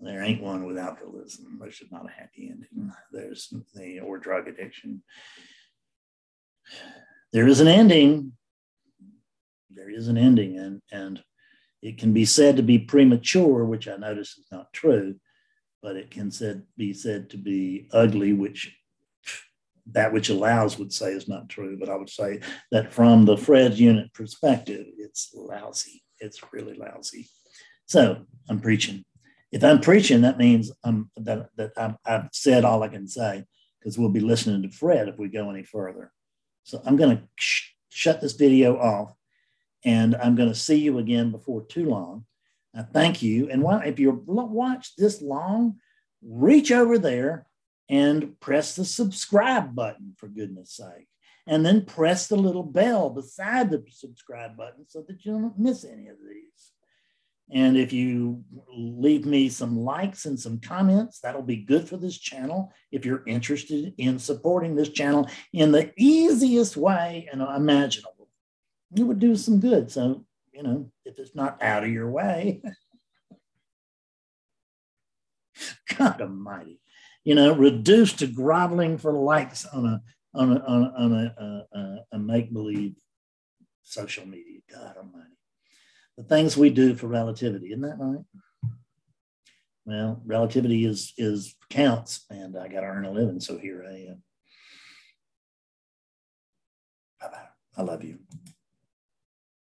there 0.00 0.22
ain't 0.22 0.42
one 0.42 0.64
with 0.64 0.78
alcoholism. 0.78 1.58
There's 1.60 1.82
not 1.90 2.06
a 2.06 2.12
happy 2.12 2.50
ending. 2.50 2.92
There's 3.12 3.52
the 3.74 4.00
or 4.00 4.18
drug 4.18 4.48
addiction. 4.48 5.02
There 7.32 7.46
is 7.46 7.60
an 7.60 7.68
ending. 7.68 8.32
There 9.70 9.90
is 9.90 10.08
an 10.08 10.16
ending, 10.16 10.58
and 10.58 10.80
and 10.90 11.22
it 11.82 11.98
can 11.98 12.12
be 12.12 12.24
said 12.24 12.56
to 12.56 12.62
be 12.62 12.78
premature, 12.78 13.64
which 13.64 13.88
I 13.88 13.96
notice 13.96 14.36
is 14.38 14.46
not 14.50 14.72
true, 14.72 15.16
but 15.82 15.96
it 15.96 16.10
can 16.10 16.30
said 16.30 16.64
be 16.76 16.92
said 16.92 17.30
to 17.30 17.36
be 17.36 17.88
ugly, 17.92 18.32
which 18.32 18.74
that 19.92 20.12
which 20.12 20.28
allows 20.28 20.78
would 20.78 20.92
say 20.92 21.12
is 21.12 21.28
not 21.28 21.48
true. 21.48 21.76
But 21.78 21.88
I 21.88 21.96
would 21.96 22.10
say 22.10 22.40
that 22.72 22.92
from 22.92 23.24
the 23.24 23.36
Fred 23.36 23.74
unit 23.74 24.12
perspective, 24.12 24.86
it's 24.98 25.32
lousy. 25.34 26.02
It's 26.18 26.40
really 26.52 26.74
lousy. 26.74 27.28
So 27.86 28.26
I'm 28.50 28.60
preaching. 28.60 29.04
If 29.50 29.64
I'm 29.64 29.80
preaching, 29.80 30.22
that 30.22 30.36
means 30.36 30.70
I'm, 30.84 31.10
that, 31.16 31.48
that 31.56 31.72
i 31.76 31.94
have 32.04 32.28
said 32.32 32.64
all 32.64 32.82
I 32.82 32.88
can 32.88 33.08
say 33.08 33.44
because 33.78 33.98
we'll 33.98 34.10
be 34.10 34.20
listening 34.20 34.62
to 34.62 34.70
Fred 34.70 35.08
if 35.08 35.18
we 35.18 35.28
go 35.28 35.48
any 35.48 35.62
further. 35.62 36.12
So 36.64 36.82
I'm 36.84 36.96
going 36.96 37.16
to 37.16 37.22
sh- 37.36 37.70
shut 37.88 38.20
this 38.20 38.34
video 38.34 38.76
off 38.76 39.14
and 39.84 40.16
I'm 40.16 40.34
going 40.34 40.48
to 40.48 40.54
see 40.54 40.76
you 40.76 40.98
again 40.98 41.30
before 41.30 41.64
too 41.64 41.88
long. 41.88 42.24
I 42.74 42.82
thank 42.82 43.22
you. 43.22 43.48
And 43.50 43.62
why, 43.62 43.84
if 43.84 43.98
you 43.98 44.22
watch 44.26 44.94
this 44.96 45.22
long, 45.22 45.76
reach 46.22 46.70
over 46.72 46.98
there 46.98 47.46
and 47.88 48.38
press 48.40 48.76
the 48.76 48.84
subscribe 48.84 49.74
button 49.74 50.14
for 50.16 50.28
goodness 50.28 50.72
sake. 50.72 51.08
And 51.46 51.64
then 51.64 51.86
press 51.86 52.26
the 52.26 52.36
little 52.36 52.62
bell 52.62 53.08
beside 53.08 53.70
the 53.70 53.82
subscribe 53.90 54.56
button 54.56 54.84
so 54.86 55.02
that 55.08 55.24
you 55.24 55.32
don't 55.32 55.58
miss 55.58 55.84
any 55.84 56.08
of 56.08 56.16
these. 56.18 56.72
And 57.50 57.78
if 57.78 57.92
you 57.92 58.44
leave 58.70 59.24
me 59.24 59.48
some 59.48 59.78
likes 59.78 60.26
and 60.26 60.38
some 60.38 60.60
comments, 60.60 61.20
that'll 61.20 61.40
be 61.40 61.56
good 61.56 61.88
for 61.88 61.96
this 61.96 62.18
channel. 62.18 62.72
If 62.92 63.06
you're 63.06 63.24
interested 63.26 63.94
in 63.96 64.18
supporting 64.18 64.76
this 64.76 64.90
channel 64.90 65.30
in 65.54 65.72
the 65.72 65.90
easiest 65.96 66.76
way 66.76 67.26
and 67.32 67.40
imaginable, 67.40 68.17
it 68.96 69.02
would 69.02 69.18
do 69.18 69.36
some 69.36 69.60
good. 69.60 69.90
So, 69.90 70.24
you 70.52 70.62
know, 70.62 70.90
if 71.04 71.18
it's 71.18 71.34
not 71.34 71.62
out 71.62 71.84
of 71.84 71.90
your 71.90 72.10
way, 72.10 72.62
God 75.96 76.20
Almighty, 76.20 76.80
you 77.24 77.34
know, 77.34 77.54
reduced 77.54 78.20
to 78.20 78.26
groveling 78.26 78.98
for 78.98 79.12
likes 79.12 79.66
on 79.66 79.86
a 79.86 80.02
on 80.34 80.56
a 80.56 80.60
on 80.60 80.82
a, 80.82 80.92
on 80.96 81.12
a, 81.12 81.34
uh, 81.40 81.78
uh, 81.78 81.96
a, 82.12 82.16
a 82.16 82.18
make 82.18 82.52
believe 82.52 82.94
social 83.82 84.26
media. 84.26 84.60
God 84.70 84.96
Almighty 84.96 85.38
the 86.18 86.24
things 86.24 86.56
we 86.56 86.68
do 86.68 86.96
for 86.96 87.06
relativity. 87.06 87.68
Isn't 87.68 87.82
that 87.82 87.96
right? 87.98 88.24
Well, 89.86 90.20
relativity 90.26 90.84
is 90.84 91.14
is 91.16 91.54
counts, 91.70 92.26
and 92.28 92.58
I 92.58 92.68
got 92.68 92.80
to 92.80 92.88
earn 92.88 93.06
a 93.06 93.10
living. 93.10 93.40
So 93.40 93.56
here 93.56 93.86
I 93.88 94.10
am. 94.10 94.22
Bye 97.20 97.28
bye. 97.28 97.48
I 97.76 97.82
love 97.82 98.04
you. 98.04 98.18